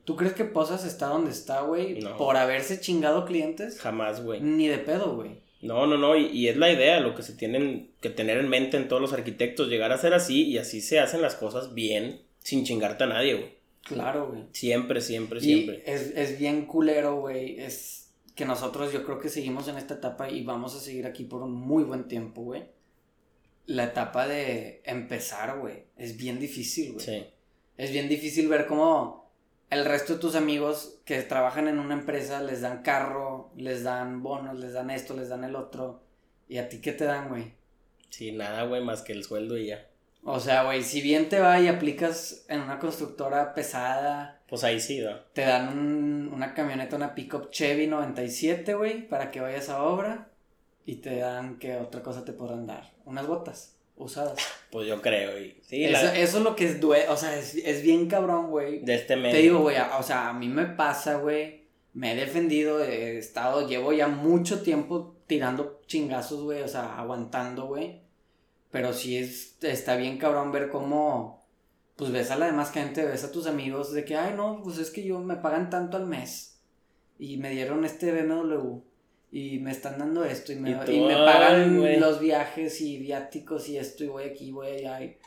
[0.03, 1.99] ¿Tú crees que Posas está donde está, güey?
[2.17, 3.79] Por haberse chingado clientes.
[3.79, 4.41] Jamás, güey.
[4.41, 5.41] Ni de pedo, güey.
[5.63, 8.49] No, no, no, y, y, es la idea, lo que se tienen que tener en
[8.49, 11.73] mente en todos los arquitectos, llegar a ser así y así se hacen las cosas
[11.73, 13.63] bien, sin chingarte a nadie, güey.
[13.83, 14.43] Claro, güey.
[14.51, 15.83] Siempre, siempre, siempre.
[15.85, 17.59] Es, es bien culero, güey.
[17.59, 21.25] Es que nosotros yo creo que seguimos en esta etapa y vamos a seguir aquí
[21.25, 22.63] por un muy buen tiempo, güey.
[23.65, 25.83] La etapa de empezar, güey.
[25.97, 27.05] Es bien difícil, güey.
[27.05, 27.25] Sí.
[27.77, 29.22] Es bien difícil ver cómo
[29.73, 34.23] el resto de tus amigos que trabajan en una empresa les dan carro, les dan
[34.23, 36.01] bonos, les dan esto, les dan el otro.
[36.47, 37.53] ¿Y a ti qué te dan, güey?
[38.09, 39.87] Sí, nada, güey, más que el sueldo y ya.
[40.23, 44.41] O sea, güey, si bien te va y aplicas en una constructora pesada.
[44.47, 45.17] Pues ahí sí, ¿no?
[45.33, 50.29] Te dan un, una camioneta, una pickup Chevy 97, güey, para que vayas a obra.
[50.85, 52.93] Y te dan, ¿qué otra cosa te podrán dar?
[53.05, 53.72] Unas botas
[54.03, 54.37] usadas.
[54.71, 55.85] Pues yo creo, y sí.
[55.85, 58.79] Eso, eso es lo que es, due o sea, es, es bien cabrón, güey.
[58.79, 59.35] De este medio.
[59.35, 61.63] Te digo, güey, o sea, a mí me pasa, güey.
[61.93, 67.67] Me he defendido, he estado, llevo ya mucho tiempo tirando chingazos, güey, o sea, aguantando,
[67.67, 68.01] güey.
[68.71, 71.45] Pero sí es, está bien cabrón ver cómo,
[71.95, 74.79] pues ves a la demás gente, ves a tus amigos de que, ay, no, pues
[74.79, 76.59] es que yo me pagan tanto al mes.
[77.19, 78.81] Y me dieron este BMW.
[79.33, 80.51] Y me están dando esto.
[80.51, 84.03] Y me, y me pagan los viajes y viáticos y esto.
[84.03, 85.03] Y voy aquí, voy allá.
[85.03, 85.17] Y,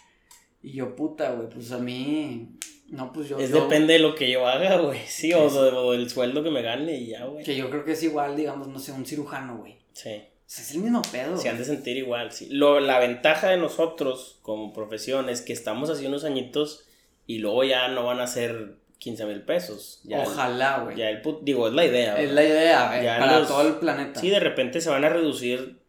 [0.62, 2.57] y yo, puta, güey, pues a mí.
[2.88, 3.38] No, pues yo.
[3.38, 5.00] Es depende de lo que yo haga, güey.
[5.09, 7.44] Sí, o, o, del sueldo que me gane y ya, güey.
[7.44, 9.76] Que yo creo que es igual, digamos, no sé, un cirujano, güey.
[9.92, 11.36] Sí es el mismo pedo.
[11.36, 12.48] Se han de sentir igual, sí.
[12.50, 16.86] Lo, la ventaja de nosotros como profesión es que estamos hace unos añitos
[17.26, 20.03] y luego ya no van a ser 15 mil pesos.
[20.11, 20.97] Ojalá, güey.
[20.97, 22.20] Ya el digo, es la idea.
[22.20, 24.20] Es la idea, eh, para todo el planeta.
[24.20, 25.80] Sí, de repente se van a reducir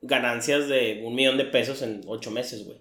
[0.00, 2.80] ganancias de un millón de pesos en ocho meses, güey.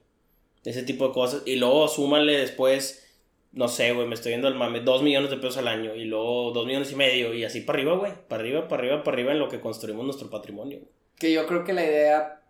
[0.64, 1.44] Ese tipo de cosas.
[1.46, 3.08] Y luego súmale después,
[3.54, 5.96] no sé, güey, me estoy viendo el mame, dos millones de pesos al año.
[5.96, 7.34] Y luego dos millones y medio.
[7.34, 8.14] Y así para arriba, güey.
[8.28, 10.80] Para arriba, para arriba, para arriba en lo que construimos nuestro patrimonio.
[11.18, 12.42] Que yo creo que la idea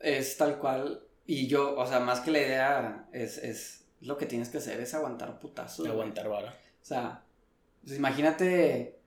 [0.00, 1.00] es tal cual.
[1.26, 4.80] Y yo, o sea, más que la idea es, es lo que tienes que hacer
[4.80, 5.86] es aguantar putazos.
[5.86, 6.54] Aguantar vara.
[6.84, 7.22] O sea,
[7.82, 9.00] pues imagínate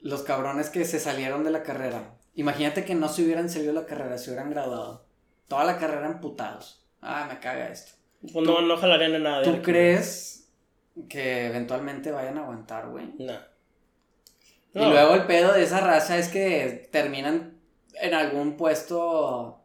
[0.00, 2.16] los cabrones que se salieron de la carrera.
[2.34, 5.04] Imagínate que no se hubieran salido de la carrera, se hubieran graduado.
[5.46, 6.88] Toda la carrera emputados.
[7.02, 7.92] Ah, me caga esto.
[8.32, 9.42] Pues no, no jalarían nada.
[9.42, 10.50] ¿Tú crees
[11.10, 13.12] que eventualmente vayan a aguantar, güey?
[13.18, 13.34] No.
[14.72, 17.60] Y luego el pedo de esa raza es que terminan
[18.00, 19.62] en algún puesto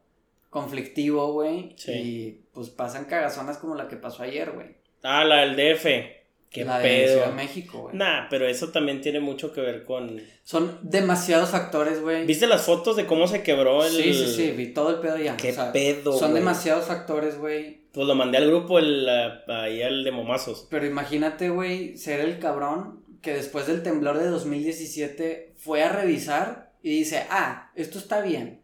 [0.49, 1.73] conflictivo, güey.
[1.77, 1.91] Sí.
[1.93, 4.75] Y pues pasan cagazonas como la que pasó ayer, güey.
[5.03, 6.18] Ah, la del DF.
[6.49, 7.95] Qué la de Ciudad de México, güey.
[7.95, 10.19] Nah, pero eso también tiene mucho que ver con.
[10.43, 12.25] Son demasiados factores, güey.
[12.25, 13.91] ¿Viste las fotos de cómo se quebró el.
[13.91, 15.37] Sí, sí, sí, vi todo el pedo ya.
[15.37, 16.17] Qué pedo.
[16.17, 17.81] Son demasiados factores, güey.
[17.91, 19.07] Pues lo mandé al grupo, el,
[19.47, 20.67] ahí al de momazos.
[20.71, 26.71] Pero imagínate, güey, ser el cabrón que después del temblor de 2017 fue a revisar
[26.81, 28.61] y dice, ah, esto está bien.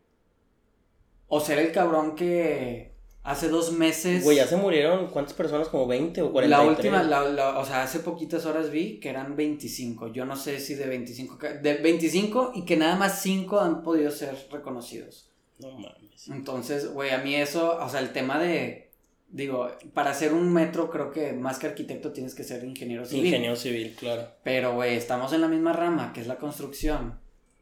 [1.28, 2.95] O ser el cabrón que
[3.26, 4.24] hace dos meses.
[4.24, 5.68] Güey, ya se murieron, ¿cuántas personas?
[5.68, 6.58] Como 20 o 40.
[6.58, 10.14] La última, la, o sea, hace poquitas horas vi que eran 25.
[10.14, 11.38] Yo no sé si de 25.
[11.62, 15.32] De 25 y que nada más 5 han podido ser reconocidos.
[15.60, 16.28] No mames.
[16.30, 18.92] Entonces, güey, a mí eso, o sea, el tema de.
[19.28, 23.26] Digo, para hacer un metro creo que más que arquitecto tienes que ser ingeniero civil.
[23.26, 24.30] Ingeniero civil, claro.
[24.44, 27.20] Pero, güey, estamos en la misma rama, que es la construcción.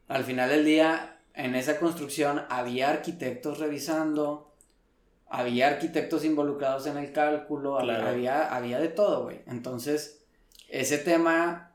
[0.07, 4.52] Al final del día, en esa construcción había arquitectos revisando,
[5.33, 9.41] había arquitectos involucrados en el cálculo, había, había de todo, güey.
[9.47, 10.23] Entonces,
[10.69, 11.71] ese tema,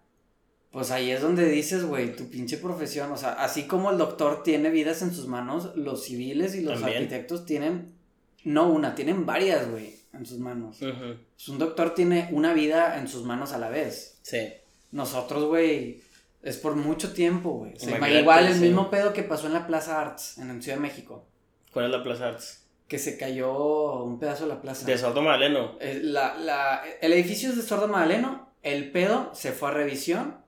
[0.70, 4.44] pues ahí es donde dices, güey, tu pinche profesión, o sea, así como el doctor
[4.44, 7.94] tiene vidas en sus manos, los civiles y los arquitectos tienen,
[8.44, 10.76] no una, tienen varias, güey, en sus manos.
[10.78, 14.20] Pues, un doctor tiene una vida en sus manos a la vez.
[14.22, 14.52] Sí.
[14.92, 16.00] Nosotros, güey,
[16.44, 17.74] es por mucho tiempo, güey.
[18.20, 21.26] igual el mismo pedo que pasó en la Plaza Arts, en Ciudad de México.
[21.72, 22.67] ¿Cuál es la Plaza Arts?
[22.88, 24.86] Que se cayó un pedazo de la plaza.
[24.86, 25.76] De Sordo Madaleno.
[25.80, 30.38] El, eh, la, el edificio es de Sordo Madaleno, el pedo se fue a revisión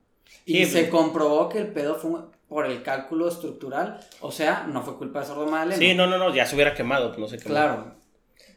[0.47, 4.97] y se comprobó que el pedo fue por el cálculo estructural, o sea, no fue
[4.97, 5.81] culpa de Sordo Madaleno.
[5.81, 7.45] Sí, no, no, no, ya se hubiera quemado, no sé qué.
[7.45, 7.95] Claro,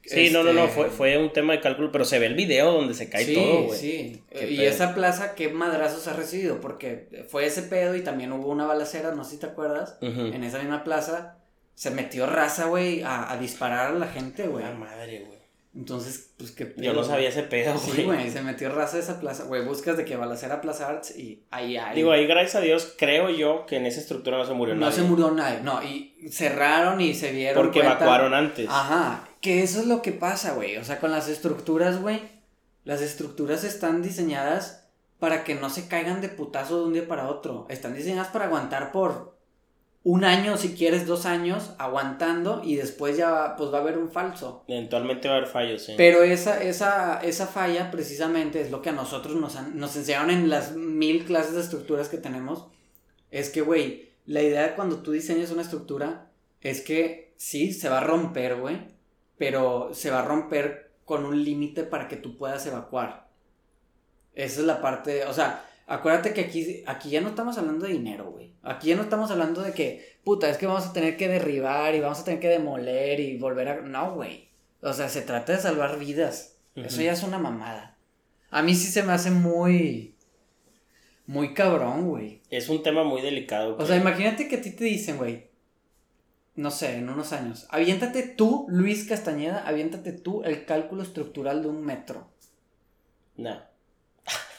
[0.06, 2.34] Sí, no, no, no, este, fue, fue un tema de cálculo, pero se ve el
[2.36, 3.80] video donde se cae todo, güey.
[3.80, 6.60] Sí, y esa plaza, ¿qué madrazos ha recibido?
[6.60, 10.44] Porque fue ese pedo y también hubo una balacera, no sé si te acuerdas, en
[10.44, 11.38] esa misma plaza,
[11.76, 14.64] se metió raza, güey, a, disparar a la gente, güey.
[14.64, 15.44] La madre, güey.
[15.76, 17.96] Entonces, pues qué Yo no sabía ese pedo, güey.
[17.96, 21.18] Sí, güey, se metió raza a esa plaza, güey, buscas de que balacera Plaza Arts
[21.18, 21.96] y ahí hay.
[21.96, 24.86] Digo, ahí gracias a Dios, creo yo que en esa estructura no se murió nadie.
[24.86, 28.68] No se murió nadie, no, y cerraron y se vieron Porque evacuaron antes.
[28.70, 30.78] Ajá, que eso es lo que pasa, güey.
[30.78, 32.22] O sea, con las estructuras, güey.
[32.86, 37.30] Las estructuras están diseñadas para que no se caigan de putazo de un día para
[37.30, 37.66] otro.
[37.70, 39.38] Están diseñadas para aguantar por
[40.04, 43.98] un año, si quieres, dos años, aguantando y después ya va, pues va a haber
[43.98, 44.64] un falso.
[44.68, 45.94] Eventualmente va a haber fallos, sí.
[45.96, 50.50] Pero esa, esa, esa falla precisamente es lo que a nosotros nos, nos enseñaron en
[50.50, 52.68] las mil clases de estructuras que tenemos.
[53.32, 56.30] Es que, güey, la idea cuando tú diseñas una estructura
[56.62, 58.94] es que sí, se va a romper, güey
[59.38, 63.28] pero se va a romper con un límite para que tú puedas evacuar.
[64.34, 67.94] Esa es la parte, o sea, acuérdate que aquí, aquí ya no estamos hablando de
[67.94, 68.54] dinero, güey.
[68.64, 71.96] Aquí ya no estamos hablando de que, puta, es que vamos a tener que derribar
[71.96, 73.82] y vamos a tener que demoler y volver a...
[73.82, 74.50] No, güey.
[74.82, 76.58] O sea, se trata de salvar vidas.
[76.76, 77.98] Eso ya es una mamada.
[78.50, 80.16] A mí sí se me hace muy.
[81.26, 82.42] Muy cabrón, güey.
[82.50, 83.78] Es un tema muy delicado.
[83.78, 85.48] O sea, imagínate que a ti te dicen, güey.
[86.56, 87.66] No sé, en unos años.
[87.70, 92.30] Aviéntate tú, Luis Castañeda, aviéntate tú el cálculo estructural de un metro.
[93.38, 93.60] No.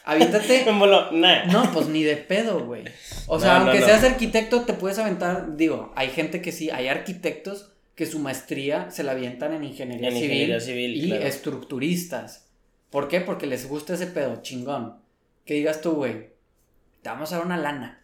[0.05, 0.65] Aviéntate.
[1.53, 2.85] No, pues ni de pedo, güey.
[3.27, 5.57] O sea, aunque seas arquitecto, te puedes aventar.
[5.57, 10.61] Digo, hay gente que sí, hay arquitectos que su maestría se la avientan en ingeniería,
[10.61, 12.49] civil, y estructuristas.
[12.91, 13.21] ¿Por qué?
[13.21, 14.99] Porque les gusta ese pedo, chingón.
[15.45, 16.29] Que digas tú, güey,
[17.03, 18.01] te vamos a dar una lana.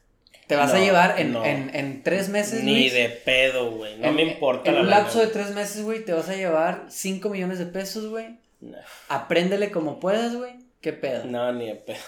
[0.47, 3.99] Te vas a llevar en, en, tres meses, Ni de pedo, güey.
[3.99, 7.29] No me importa en un lapso de tres meses, güey, te vas a llevar cinco
[7.29, 8.39] millones de pesos, güey.
[9.09, 10.55] Apréndele como puedas, güey.
[10.81, 11.25] ¿Qué pedo?
[11.25, 12.01] No, ni de pedo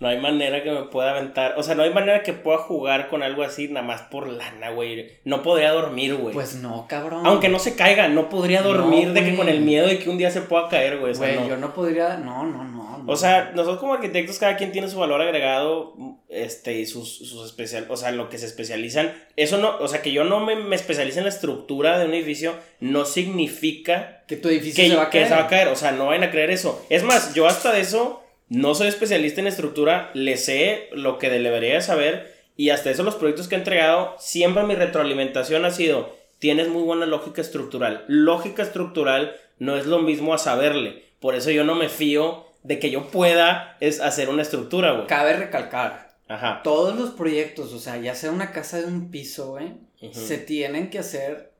[0.00, 1.54] no hay manera que me pueda aventar.
[1.56, 4.70] O sea, no hay manera que pueda jugar con algo así nada más por lana,
[4.70, 5.18] güey.
[5.24, 6.34] No podría dormir, güey.
[6.34, 7.26] Pues no, cabrón.
[7.26, 10.18] Aunque no se caiga, no podría dormir de que con el miedo de que un
[10.18, 11.14] día se pueda caer, güey.
[11.14, 12.16] Güey, yo no podría.
[12.16, 12.77] No, no, no,
[13.08, 15.94] O sea, nosotros como arquitectos, cada quien tiene su valor agregado.
[16.28, 17.86] Este, y sus, sus especial.
[17.88, 19.12] O sea, lo que se especializan.
[19.36, 19.78] Eso no.
[19.78, 22.54] O sea, que yo no me, me especialice en la estructura de un edificio.
[22.80, 24.22] No significa.
[24.28, 25.24] Que tu edificio se va a caer.
[25.24, 25.68] Que se va a caer.
[25.68, 26.84] O sea, no vayan a creer eso.
[26.90, 31.28] Es más, yo hasta de eso no soy especialista en estructura, le sé lo que
[31.28, 36.16] debería saber y hasta eso los proyectos que he entregado, siempre mi retroalimentación ha sido,
[36.40, 38.04] tienes muy buena lógica estructural.
[38.08, 41.04] Lógica estructural no es lo mismo a saberle.
[41.20, 45.06] Por eso yo no me fío de que yo pueda es hacer una estructura, güey.
[45.06, 46.18] Cabe recalcar.
[46.28, 46.60] Ajá.
[46.62, 49.72] Todos los proyectos, o sea, ya sea una casa de un piso, güey,
[50.12, 51.54] se tienen que hacer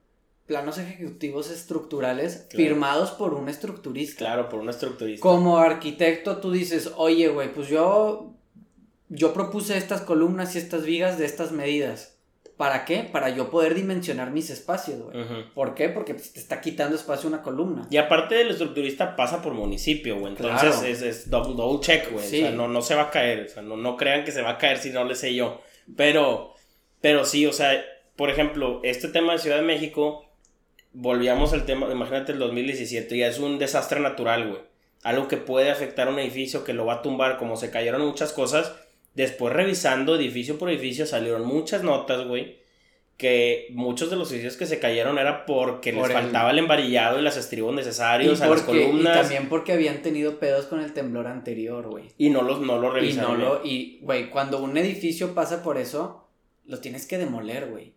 [0.47, 4.19] planos ejecutivos estructurales firmados por un estructurista.
[4.19, 5.23] Claro, por un estructurista.
[5.23, 8.35] Como arquitecto tú dices, oye, güey, pues yo,
[9.09, 12.18] yo propuse estas columnas y estas vigas de estas medidas.
[12.59, 13.05] ¿Para qué?
[13.05, 15.25] Para yo poder dimensionar mis espacios, güey.
[15.55, 15.89] ¿Por qué?
[15.89, 17.87] Porque pues, te está quitando espacio una columna.
[17.89, 20.33] Y aparte del estructurista pasa por municipio, güey.
[20.33, 22.27] Entonces es, es, double, check, güey.
[22.27, 23.47] O sea, no, no se va a caer.
[23.47, 25.63] O sea, no, no crean que se va a caer si no le sé yo.
[25.97, 26.53] Pero,
[27.01, 27.81] pero sí, o sea,
[28.17, 30.29] por ejemplo, este tema de Ciudad de México
[30.93, 34.63] volvíamos al tema, imagínate el 2017, ya es un desastre natural, güey.
[35.05, 38.05] Algo que puede afectar a un edificio, que lo va a tumbar, como se cayeron
[38.05, 38.75] muchas cosas.
[39.19, 42.59] Después revisando edificio por edificio salieron muchas notas, güey.
[43.17, 47.23] Que muchos de los edificios que se cayeron era porque les faltaba el embarillado y
[47.23, 49.17] los estribos necesarios a las columnas.
[49.17, 52.13] Y también porque habían tenido pedos con el temblor anterior, güey.
[52.17, 53.41] Y no, los, no lo revisaron.
[53.41, 56.29] Y no lo, y, güey, cuando un edificio pasa por eso,
[56.67, 57.95] lo tienes que demoler, güey.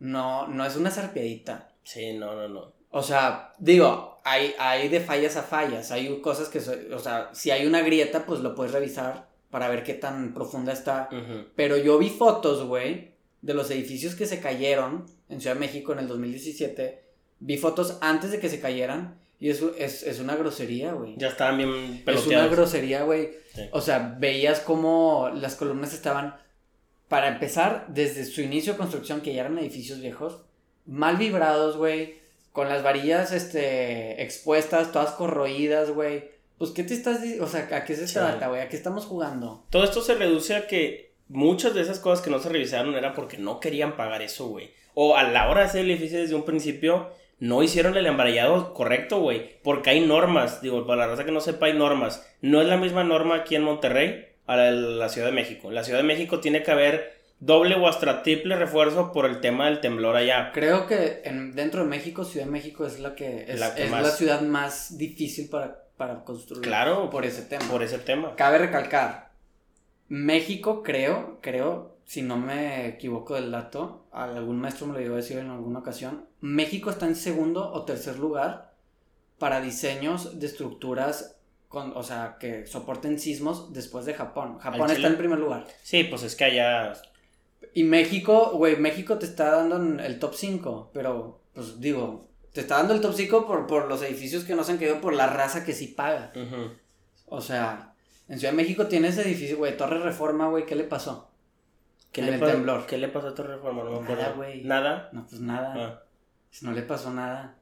[0.00, 1.68] No, no es una zarpeadita.
[1.84, 2.72] Sí, no, no, no.
[2.90, 5.92] O sea, digo, hay, hay de fallas a fallas.
[5.92, 6.58] Hay cosas que,
[6.92, 10.70] o sea, si hay una grieta, pues lo puedes revisar para ver qué tan profunda
[10.74, 11.08] está.
[11.54, 15.94] Pero yo vi fotos, güey, de los edificios que se cayeron en Ciudad de México
[15.94, 17.02] en el 2017.
[17.40, 19.18] Vi fotos antes de que se cayeran.
[19.40, 21.14] Y eso es, es una grosería, güey.
[21.16, 22.20] Ya estaban bien peloteados.
[22.20, 23.30] Es una grosería, güey.
[23.72, 26.36] O sea, veías cómo las columnas estaban,
[27.08, 30.42] para empezar, desde su inicio de construcción, que ya eran edificios viejos,
[30.84, 32.18] mal vibrados, güey,
[32.52, 36.35] con las varillas, este, expuestas, todas corroídas, güey.
[36.58, 37.44] Pues, ¿qué te estás diciendo?
[37.44, 38.62] O sea, ¿a qué se trata, güey?
[38.62, 39.64] ¿A qué estamos jugando?
[39.70, 43.14] Todo esto se reduce a que muchas de esas cosas que no se revisaron era
[43.14, 44.70] porque no querían pagar eso, güey.
[44.94, 48.72] O a la hora de hacer el edificio desde un principio, no hicieron el embarallado
[48.72, 49.58] correcto, güey.
[49.62, 52.26] Porque hay normas, digo, para la raza que no sepa, hay normas.
[52.40, 55.70] No es la misma norma aquí en Monterrey a la, la Ciudad de México.
[55.70, 59.66] La Ciudad de México tiene que haber doble o hasta triple refuerzo por el tema
[59.66, 60.50] del temblor allá.
[60.52, 63.70] Creo que en, dentro de México, Ciudad de México es la que es la,
[64.10, 66.62] ciudad más difícil para, para construir.
[66.62, 67.64] Claro, por ese tema.
[67.66, 68.34] Por ese tema.
[68.36, 69.30] Cabe recalcar,
[70.08, 75.16] México creo, creo, si no me equivoco del dato, algún maestro me lo iba a
[75.16, 78.72] decir en alguna ocasión, México está en segundo o tercer lugar
[79.38, 81.36] para diseños de estructuras
[81.68, 84.58] con, o sea, que soporten sismos después de Japón.
[84.58, 85.66] Japón está en primer lugar.
[85.82, 86.92] Sí, pues es que allá
[87.76, 92.78] y México, güey, México te está dando el top 5, pero, pues digo, te está
[92.78, 95.26] dando el top 5 por, por los edificios que no se han quedado por la
[95.26, 96.32] raza que sí paga.
[97.26, 97.92] O sea,
[98.30, 101.30] en Ciudad de México tienes edificio, güey, Torre Reforma, güey, ¿qué le pasó?
[102.12, 102.86] ¿Qué le el temblor.
[102.86, 103.84] ¿Qué le pasó a Torre Reforma?
[103.84, 104.64] No me Nada, güey.
[104.64, 105.10] ¿Nada?
[105.12, 105.74] No, pues nada.
[105.76, 106.02] Ah.
[106.62, 107.58] No le pasó nada.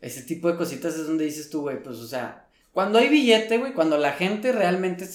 [0.00, 3.58] Ese tipo de cositas es donde dices tú, güey, pues, o sea, cuando hay billete,
[3.58, 5.06] güey, cuando la gente realmente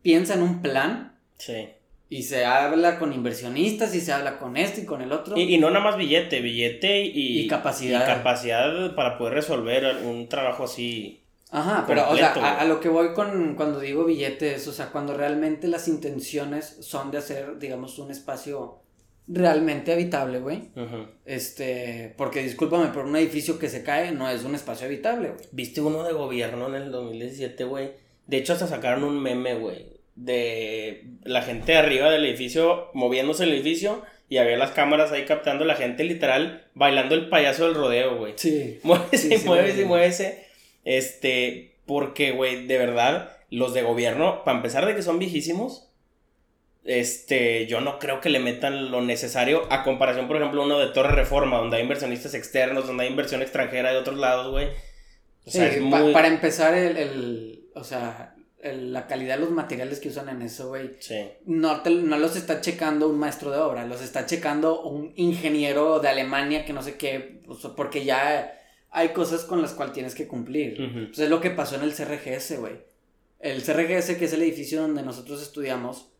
[0.00, 1.18] piensa en un plan.
[1.36, 1.68] Sí
[2.10, 5.38] y se habla con inversionistas y se habla con este y con el otro.
[5.38, 8.02] Y, no nada más billete, billete y, y capacidad.
[8.02, 11.22] Y capacidad para poder resolver un trabajo así.
[11.52, 14.90] Ajá, pero o sea, a, lo que voy con cuando digo billete es, o sea,
[14.90, 18.80] cuando realmente las intenciones son de hacer, digamos, un espacio
[19.28, 20.70] realmente habitable, güey.
[21.24, 25.44] Este, porque discúlpame, pero un edificio que se cae no es un espacio habitable, güey.
[25.52, 27.92] ¿Viste uno de gobierno en el 2017, güey?
[28.26, 33.52] De hecho, hasta sacaron un meme, güey, de la gente arriba del edificio moviéndose el
[33.52, 38.16] edificio y había las cámaras ahí captando la gente literal bailando el payaso del rodeo,
[38.16, 38.34] güey.
[38.36, 38.78] Sí.
[38.84, 40.46] Muévese, sí, muévese, muévese.
[40.84, 45.90] Este, porque, güey, de verdad, los de gobierno, para empezar de que son viejísimos,
[46.84, 50.88] este, yo no creo que le metan lo necesario a comparación, por ejemplo, uno de
[50.88, 54.68] Torre Reforma, donde hay inversionistas externos, donde hay inversión extranjera de otros lados, güey.
[55.44, 56.12] O sea, es muy...
[56.12, 60.68] para empezar, el, el, o sea, la calidad de los materiales que usan en eso,
[60.68, 60.96] güey.
[60.98, 61.30] Sí.
[61.46, 66.08] No, no los está checando un maestro de obra, los está checando un ingeniero de
[66.08, 67.42] Alemania que no sé qué,
[67.76, 68.58] porque ya
[68.90, 70.80] hay cosas con las cuales tienes que cumplir.
[70.80, 72.74] Entonces es lo que pasó en el CRGS, güey.
[73.38, 76.10] El CRGS, que es el edificio donde nosotros estudiamos,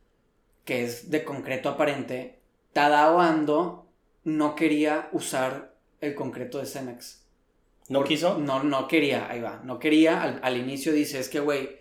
[0.65, 2.41] que es de concreto aparente,
[2.73, 3.87] Tadao Ando
[4.25, 7.27] no quería usar el concreto de Cemex.
[7.89, 8.39] ¿No quiso?
[8.39, 9.61] No, no quería, ahí va.
[9.65, 11.80] No quería, al, al inicio dice, es que, güey,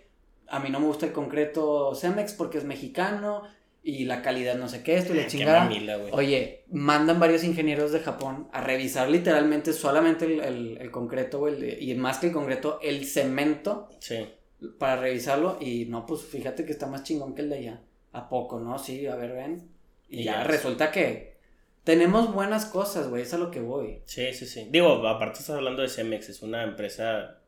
[0.50, 3.44] a mí no me gusta el concreto Cemex porque es mexicano
[3.82, 5.70] y la calidad no sé qué, esto y la chingada.
[6.12, 12.28] Oye, mandan varios ingenieros de Japón a revisar literalmente solamente el, concreto, y más que
[12.28, 13.90] el concreto, el cemento.
[14.00, 14.28] Sí.
[14.78, 17.82] Para revisarlo y no, pues fíjate que está más chingón que el de allá.
[18.12, 18.78] ¿A poco, no?
[18.78, 19.70] Sí, a ver, ven.
[20.10, 21.38] Y, ya, resulta que
[21.86, 24.02] tenemos buenas cosas, güey, es a lo que voy.
[24.06, 24.68] Sí, sí, sí.
[24.70, 27.39] Digo, aparte estás hablando de Cemex, es una empresa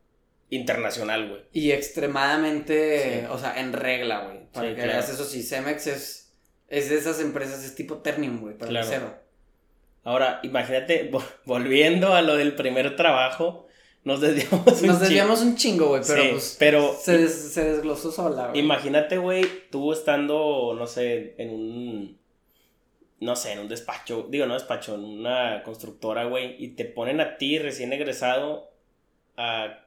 [0.52, 1.42] internacional, güey.
[1.52, 4.46] Y extremadamente, o sea, en regla, güey.
[4.52, 6.34] Para que veas eso, sí, Cemex es,
[6.68, 9.14] es de esas empresas, es tipo Ternium, güey, para el cero.
[10.04, 11.10] Ahora, imagínate,
[11.46, 13.66] volviendo a lo del primer trabajo,
[14.04, 16.56] nos desviamos un Nos desviamos un chingo, güey, pero pues.
[16.58, 16.94] Pero.
[17.00, 18.60] Se, se desglosó sola, güey.
[18.60, 22.18] Imagínate, güey, tú estando, no sé, en un.
[23.20, 27.20] No sé, en un despacho, digo, no despacho, en una constructora, güey, y te ponen
[27.20, 28.72] a ti recién egresado
[29.36, 29.81] a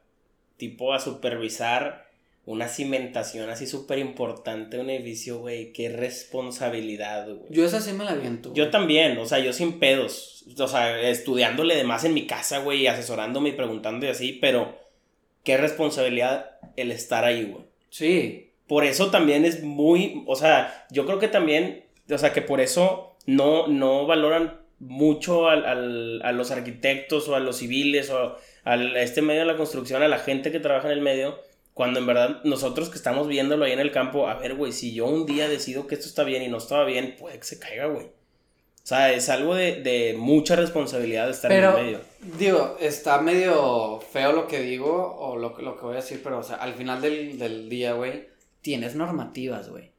[0.57, 2.05] tipo a supervisar
[2.45, 5.73] una cimentación así súper importante de un edificio, güey.
[5.73, 7.47] Qué responsabilidad, güey.
[7.49, 8.53] Yo esa sí me la viento.
[8.53, 10.45] Yo también, o sea, yo sin pedos.
[10.59, 14.77] O sea, estudiándole de más en mi casa, güey, asesorándome y preguntando y así, pero
[15.43, 17.65] qué responsabilidad el estar ahí, güey.
[17.89, 18.51] Sí.
[18.67, 22.61] Por eso también es muy, o sea, yo creo que también, o sea, que por
[22.61, 28.35] eso no, no valoran mucho al, al, a los arquitectos o a los civiles o
[28.65, 31.39] a este medio de la construcción, a la gente que trabaja en el medio,
[31.73, 34.93] cuando en verdad nosotros que estamos viéndolo ahí en el campo, a ver, güey, si
[34.93, 37.59] yo un día decido que esto está bien y no estaba bien, puede que se
[37.59, 38.05] caiga, güey.
[38.07, 42.01] O sea, es algo de, de mucha responsabilidad estar en el medio.
[42.37, 46.39] Digo, está medio feo lo que digo o lo, lo que voy a decir, pero,
[46.39, 48.29] o sea, al final del, del día, güey,
[48.61, 49.91] tienes normativas, güey.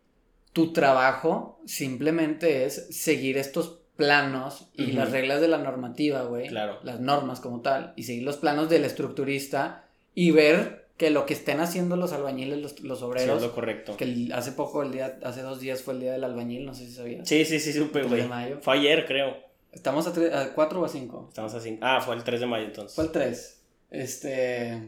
[0.52, 6.48] Tu trabajo simplemente es seguir estos planos y las reglas de la normativa, güey.
[6.48, 6.78] Claro.
[6.82, 7.92] Las normas como tal.
[7.96, 9.84] Y seguir los planos del estructurista
[10.14, 13.30] y ver que lo que estén haciendo los albañiles, los, los obreros.
[13.30, 13.96] Sí, es lo correcto.
[13.96, 16.86] Que hace poco, el día, hace dos días fue el día del albañil, no sé
[16.86, 17.28] si sabías.
[17.28, 18.24] Sí, sí, sí, supe, güey.
[18.60, 19.36] Fue ayer, creo.
[19.72, 21.26] ¿Estamos a, a 4 o a 5?
[21.28, 21.78] Estamos a 5.
[21.82, 22.94] Ah, fue el 3 de mayo entonces.
[22.94, 23.62] Fue el 3.
[23.90, 24.82] Este.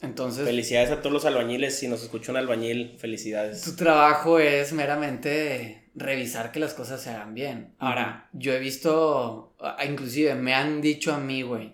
[0.00, 0.44] Entonces.
[0.46, 1.78] Felicidades a todos los albañiles.
[1.78, 3.62] Si nos escucha un albañil, felicidades.
[3.62, 7.74] Tu trabajo es meramente revisar que las cosas se hagan bien.
[7.78, 9.54] Ahora, yo he visto,
[9.86, 11.72] inclusive me han dicho a mí, güey,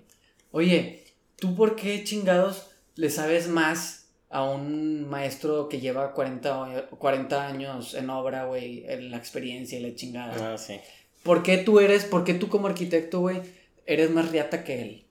[0.51, 1.05] oye,
[1.37, 7.95] ¿tú por qué chingados le sabes más a un maestro que lleva 40, 40 años
[7.95, 10.55] en obra, güey, en la experiencia y la chingada?
[10.55, 10.81] Ah, sí.
[11.23, 13.41] ¿Por qué tú eres, por qué tú como arquitecto, güey,
[13.87, 15.04] eres más riata que él?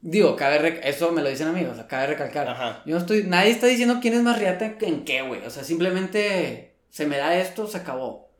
[0.00, 2.48] Digo, cabe eso me lo dicen amigos, o sea, cabe recalcar.
[2.48, 2.82] Ajá.
[2.86, 5.44] Yo no estoy, nadie está diciendo quién es más riata en qué, güey.
[5.44, 8.30] O sea, simplemente se me da esto, se acabó.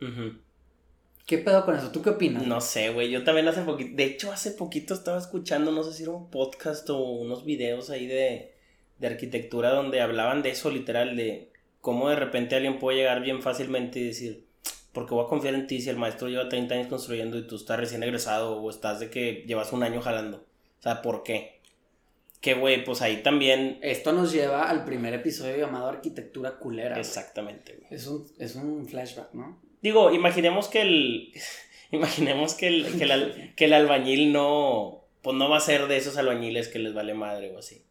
[1.26, 1.90] ¿Qué pedo con eso?
[1.90, 2.46] ¿Tú qué opinas?
[2.46, 3.10] No sé, güey.
[3.10, 3.96] Yo también hace poquito.
[3.96, 7.90] De hecho, hace poquito estaba escuchando, no sé si era un podcast o unos videos
[7.90, 8.54] ahí de,
[8.98, 13.42] de arquitectura donde hablaban de eso, literal, de cómo de repente alguien puede llegar bien
[13.42, 14.46] fácilmente y decir,
[14.92, 17.56] porque voy a confiar en ti si el maestro lleva 30 años construyendo y tú
[17.56, 20.47] estás recién egresado o estás de que llevas un año jalando.
[20.78, 21.60] O sea, ¿por qué?
[22.40, 23.78] Que, güey, pues ahí también...
[23.82, 26.98] Esto nos lleva al primer episodio llamado Arquitectura Culera.
[26.98, 27.88] Exactamente, güey.
[27.90, 29.60] Es un, es un flashback, ¿no?
[29.82, 31.32] Digo, imaginemos que el...
[31.90, 35.04] Imaginemos que el, que, el, que el albañil no...
[35.22, 37.82] Pues no va a ser de esos albañiles que les vale madre o así.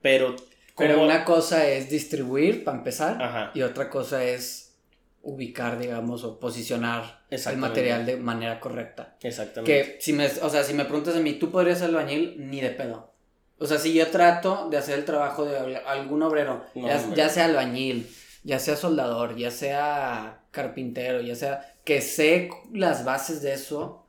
[0.00, 0.36] Pero...
[0.76, 3.22] Pero una cosa es distribuir, para empezar.
[3.22, 3.52] Ajá.
[3.54, 4.63] Y otra cosa es
[5.24, 9.16] ubicar, digamos, o posicionar el material de manera correcta.
[9.22, 9.72] Exactamente.
[9.72, 12.36] Que si me, o sea, si me preguntas a mí, ¿tú podrías ser albañil?
[12.38, 13.12] Ni de pedo.
[13.58, 18.08] O sea, si yo trato de hacer el trabajo de algún obrero, ya, sea albañil,
[18.42, 24.03] ya sea soldador, ya sea carpintero, ya sea que sé las bases de eso,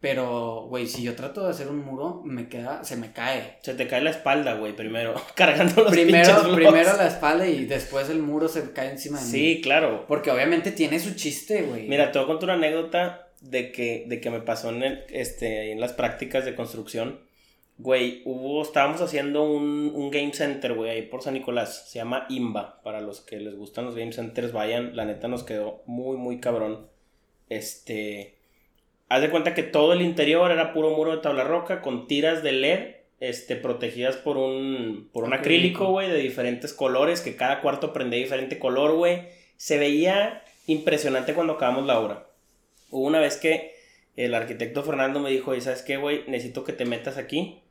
[0.00, 3.58] pero, güey, si yo trato de hacer un muro, me queda, se me cae.
[3.60, 8.08] Se te cae la espalda, güey, primero, cargando los Primero, primero la espalda y después
[8.08, 9.30] el muro se cae encima de mí.
[9.30, 10.06] Sí, claro.
[10.08, 11.86] Porque obviamente tiene su chiste, güey.
[11.86, 15.70] Mira, te voy a contar una anécdota de que, de que me pasó en, este,
[15.70, 17.20] en las prácticas de construcción.
[17.76, 21.90] Güey, hubo, estábamos haciendo un, un game center, güey, ahí por San Nicolás.
[21.90, 22.80] Se llama IMBA.
[22.82, 24.96] Para los que les gustan los game centers, vayan.
[24.96, 26.88] La neta nos quedó muy, muy cabrón.
[27.50, 28.39] Este
[29.10, 32.44] Haz de cuenta que todo el interior era puro muro de tabla roca con tiras
[32.44, 37.60] de LED este, protegidas por un, por un acrílico, güey, de diferentes colores, que cada
[37.60, 39.26] cuarto prendía diferente color, güey.
[39.56, 42.28] Se veía impresionante cuando acabamos la obra.
[42.90, 43.74] Hubo una vez que
[44.14, 46.22] el arquitecto Fernando me dijo, ¿y sabes qué, güey?
[46.28, 47.64] Necesito que te metas aquí,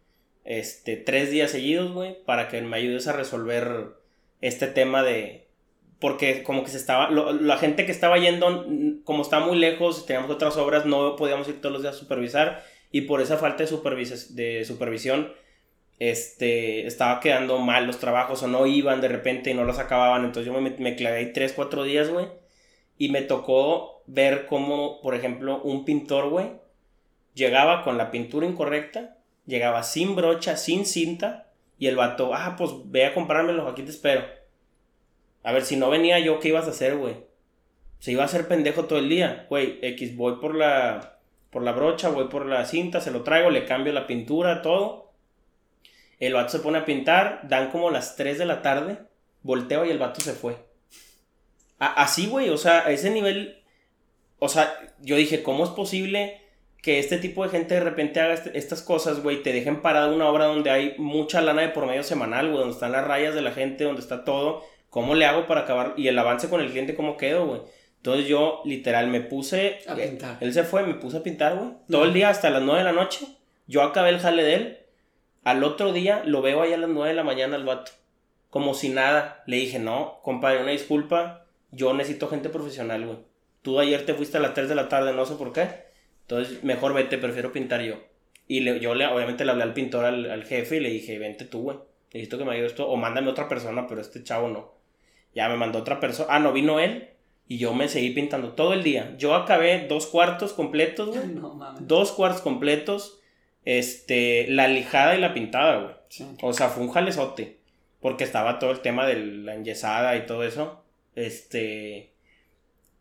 [0.43, 3.93] este, tres días seguidos, güey, para que me ayudes a resolver
[4.41, 5.47] este tema de,
[5.99, 8.65] porque como que se estaba, la gente que estaba yendo,
[9.03, 12.63] como estaba muy lejos, teníamos otras obras, no podíamos ir todos los días a supervisar
[12.89, 13.69] y por esa falta de,
[14.29, 15.33] de supervisión,
[15.99, 20.23] este, estaba quedando mal los trabajos o no iban de repente y no los acababan,
[20.23, 22.27] entonces yo me, me clavé ahí 3, 4 días, güey,
[22.97, 26.47] y me tocó ver cómo, por ejemplo, un pintor, güey,
[27.33, 31.47] llegaba con la pintura incorrecta, llegaba sin brocha, sin cinta,
[31.77, 34.38] y el vato, ah, pues ve a comprármelo, aquí te espero
[35.43, 37.15] a ver, si no venía yo, ¿qué ibas a hacer, güey?
[37.99, 39.45] Se iba a hacer pendejo todo el día.
[39.49, 41.19] Güey, X, voy por la,
[41.49, 45.11] por la brocha, voy por la cinta, se lo traigo, le cambio la pintura, todo.
[46.19, 48.99] El vato se pone a pintar, dan como las 3 de la tarde,
[49.41, 50.57] volteo y el vato se fue.
[51.79, 53.63] así, güey, o sea, a ese nivel,
[54.39, 56.41] o sea, yo dije, ¿cómo es posible
[56.81, 60.13] que este tipo de gente de repente haga este, estas cosas, güey, te dejen parada
[60.13, 63.35] una obra donde hay mucha lana de por medio semanal, güey, donde están las rayas
[63.35, 65.93] de la gente, donde está todo, ¿Cómo le hago para acabar?
[65.97, 67.61] Y el avance con el cliente, ¿cómo quedo, güey?
[67.97, 69.79] Entonces yo, literal, me puse...
[69.87, 70.37] A pintar.
[70.39, 71.71] Él se fue, me puse a pintar, güey.
[71.89, 73.27] Todo el día hasta las 9 de la noche.
[73.67, 74.77] Yo acabé el jale de él.
[75.43, 77.91] Al otro día lo veo ahí a las 9 de la mañana al vato.
[78.49, 79.43] Como si nada.
[79.47, 81.45] Le dije, no, compadre, una disculpa.
[81.71, 83.17] Yo necesito gente profesional, güey.
[83.61, 85.67] Tú ayer te fuiste a las 3 de la tarde, no sé por qué.
[86.21, 87.95] Entonces, mejor vete, prefiero pintar yo.
[88.47, 91.19] Y le, yo le, obviamente le hablé al pintor, al, al jefe, y le dije,
[91.19, 91.77] vente tú, güey.
[92.13, 92.87] Necesito que me ayudes esto.
[92.87, 94.78] O mándame otra persona, pero este chavo no.
[95.33, 96.27] Ya me mandó otra persona.
[96.31, 97.09] Ah, no, vino él.
[97.47, 99.15] Y yo me seguí pintando todo el día.
[99.17, 101.27] Yo acabé dos cuartos completos, güey.
[101.33, 101.87] No, mames.
[101.87, 103.19] Dos cuartos completos.
[103.65, 105.95] Este, la lijada y la pintada, güey.
[106.41, 107.57] O sea, fue un jalezote.
[108.01, 110.83] Porque estaba todo el tema de la enyesada y todo eso.
[111.15, 112.13] Este.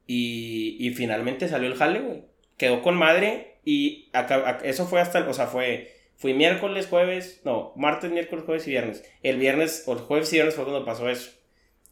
[0.07, 2.22] Y, y finalmente salió el jale, güey.
[2.57, 3.59] Quedó con madre.
[3.64, 5.29] Y acá, eso fue hasta.
[5.29, 5.95] O sea, fue.
[6.16, 7.43] Fui miércoles, jueves.
[7.45, 9.05] No, martes, miércoles, jueves y viernes.
[9.22, 11.38] El viernes, o el jueves y viernes fue cuando pasó eso.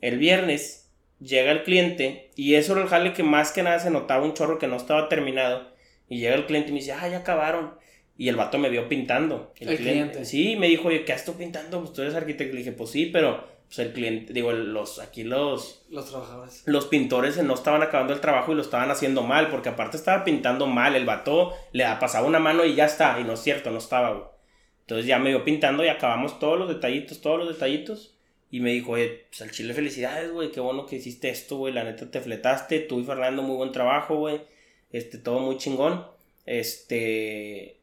[0.00, 0.90] El viernes
[1.20, 4.34] llega el cliente y eso era el jale que más que nada se notaba un
[4.34, 5.74] chorro que no estaba terminado.
[6.08, 7.74] Y llega el cliente y me dice, ah, ya acabaron.
[8.18, 9.52] Y el vato me vio pintando.
[9.58, 10.24] El, cliente.
[10.24, 11.80] Sí, me dijo, oye, ¿qué estás pintando?
[11.80, 12.54] Pues tú eres arquitecto.
[12.54, 15.84] Le dije, pues sí, pero pues el cliente, digo, los, aquí los...
[15.90, 16.62] Los trabajadores.
[16.66, 20.24] Los pintores no estaban acabando el trabajo y lo estaban haciendo mal, porque aparte estaba
[20.24, 20.94] pintando mal.
[20.94, 23.18] El vato le pasaba una mano y ya está.
[23.20, 24.32] Y no es cierto, no estaba,
[24.80, 28.15] Entonces ya me vio pintando y acabamos todos los detallitos, todos los detallitos.
[28.50, 31.74] Y me dijo, oye, pues al chile felicidades, güey, qué bueno que hiciste esto, güey,
[31.74, 34.40] la neta te fletaste, tú y Fernando muy buen trabajo, güey,
[34.92, 36.06] este, todo muy chingón,
[36.46, 37.80] este,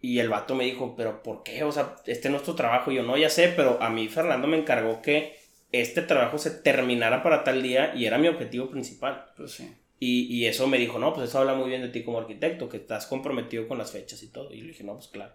[0.00, 1.64] y el vato me dijo, pero ¿por qué?
[1.64, 4.46] O sea, este es nuestro trabajo, y yo no, ya sé, pero a mí Fernando
[4.46, 5.44] me encargó que
[5.80, 9.26] este trabajo se terminara para tal día y era mi objetivo principal.
[9.36, 9.72] Pues sí.
[9.98, 12.68] Y, y eso me dijo, no, pues eso habla muy bien de ti como arquitecto,
[12.68, 14.52] que estás comprometido con las fechas y todo.
[14.52, 15.34] Y le dije, no, pues claro.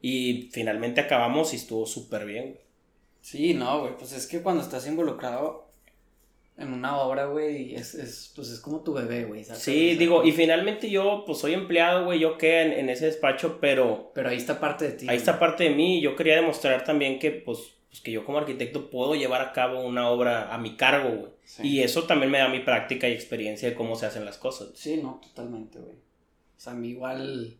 [0.00, 2.69] Y finalmente acabamos y estuvo súper bien, güey.
[3.20, 5.68] Sí, no, güey, pues es que cuando estás involucrado
[6.56, 9.44] en una obra, güey, es, es, pues es como tu bebé, güey.
[9.44, 13.58] Sí, digo, y finalmente yo, pues soy empleado, güey, yo quedé en, en, ese despacho,
[13.60, 14.12] pero...
[14.14, 15.06] Pero ahí está parte de ti.
[15.08, 18.38] Ahí está parte de mí, yo quería demostrar también que, pues, pues, que yo como
[18.38, 21.32] arquitecto puedo llevar a cabo una obra a mi cargo, güey.
[21.62, 24.70] Y eso también me da mi práctica y experiencia de cómo se hacen las cosas.
[24.74, 25.96] Sí, no, totalmente, güey.
[25.96, 27.56] O sea, a mí igual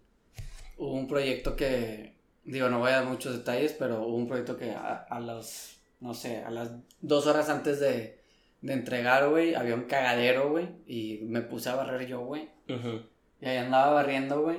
[0.77, 2.15] hubo un proyecto que
[2.51, 5.77] digo, no voy a dar muchos detalles, pero hubo un proyecto que a, a las,
[6.01, 6.71] no sé, a las
[7.01, 8.19] dos horas antes de,
[8.61, 12.49] de entregar, güey, había un cagadero, güey, y me puse a barrer yo, güey.
[13.41, 14.59] Y ahí andaba barriendo, güey.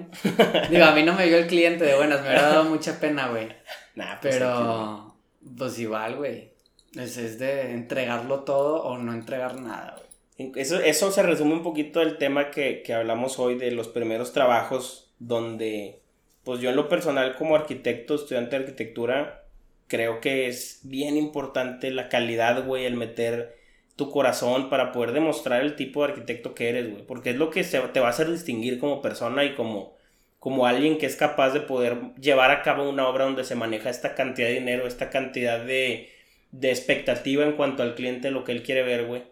[0.69, 3.29] Digo, a mí no me vio el cliente de buenas, me hubiera dado mucha pena,
[3.29, 3.49] güey.
[3.93, 5.17] Nah, pues pero,
[5.57, 6.53] pues igual, güey.
[6.95, 10.51] Es, es de entregarlo todo o no entregar nada, güey.
[10.55, 14.31] Eso, eso se resume un poquito del tema que, que hablamos hoy de los primeros
[14.31, 16.00] trabajos donde
[16.43, 19.45] pues yo en lo personal como arquitecto, estudiante de arquitectura,
[19.87, 23.57] creo que es bien importante la calidad, güey, el meter
[23.95, 27.05] tu corazón, para poder demostrar el tipo de arquitecto que eres, güey.
[27.05, 29.95] Porque es lo que te va a hacer distinguir como persona y como,
[30.39, 33.89] como alguien que es capaz de poder llevar a cabo una obra donde se maneja
[33.89, 36.09] esta cantidad de dinero, esta cantidad de,
[36.51, 39.23] de expectativa en cuanto al cliente, lo que él quiere ver, güey.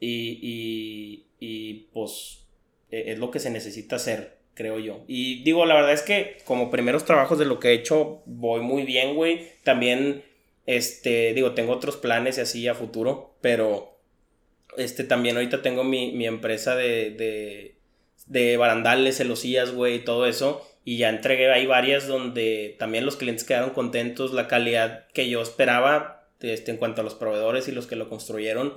[0.00, 2.46] Y, y, y pues
[2.90, 5.04] e, es lo que se necesita hacer, creo yo.
[5.06, 8.60] Y digo, la verdad es que como primeros trabajos de lo que he hecho, voy
[8.60, 9.46] muy bien, güey.
[9.62, 10.24] También,
[10.66, 13.96] este, digo, tengo otros planes y así a futuro, pero,
[14.76, 17.76] este, también ahorita tengo mi, mi empresa de, de,
[18.26, 20.68] de barandales, celosías, güey, y todo eso.
[20.84, 25.40] Y ya entregué ahí varias donde también los clientes quedaron contentos, la calidad que yo
[25.40, 28.74] esperaba este, en cuanto a los proveedores y los que lo construyeron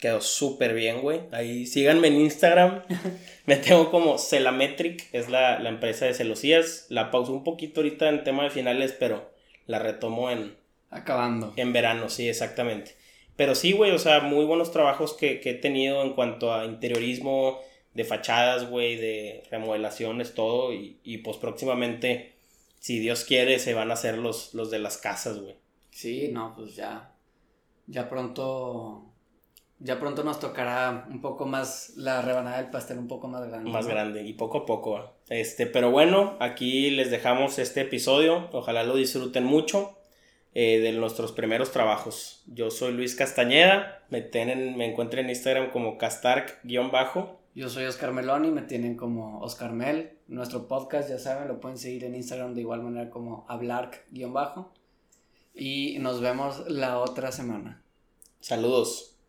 [0.00, 1.20] Quedó súper bien, güey.
[1.30, 2.84] Ahí síganme en Instagram.
[3.46, 6.86] Me tengo como Celametric, es la, empresa de celosías.
[6.88, 9.30] La pauso un poquito ahorita en tema de finales, pero
[9.66, 10.56] la retomo en...
[10.88, 11.52] Acabando.
[11.56, 12.96] En verano, sí, exactamente.
[13.36, 17.60] Pero sí, güey, o sea, muy buenos trabajos que, he tenido en cuanto a interiorismo,
[17.92, 20.72] de fachadas, güey, de remodelaciones, todo.
[20.72, 22.32] Y, y pues próximamente,
[22.78, 25.56] si Dios quiere, se van a hacer los, los de las casas, güey.
[25.90, 27.12] Sí, no, pues ya.
[27.86, 29.09] Ya pronto
[29.80, 33.70] ya pronto nos tocará un poco más la rebanada del pastel un poco más grande.
[33.70, 35.14] Más grande y poco a poco.
[35.28, 38.50] Este, pero bueno, aquí les dejamos este episodio.
[38.52, 39.96] Ojalá lo disfruten mucho
[40.52, 42.44] eh, de nuestros primeros trabajos.
[42.46, 44.04] Yo soy Luis Castañeda.
[44.10, 47.40] Me, tienen, me encuentran en Instagram como castark-bajo.
[47.54, 50.18] Yo soy Oscar Meloni, me tienen como Oscar Mel.
[50.28, 54.72] Nuestro podcast, ya saben, lo pueden seguir en Instagram de igual manera como hablark-bajo.
[55.54, 57.82] Y nos vemos la otra semana.
[58.40, 59.19] Saludos.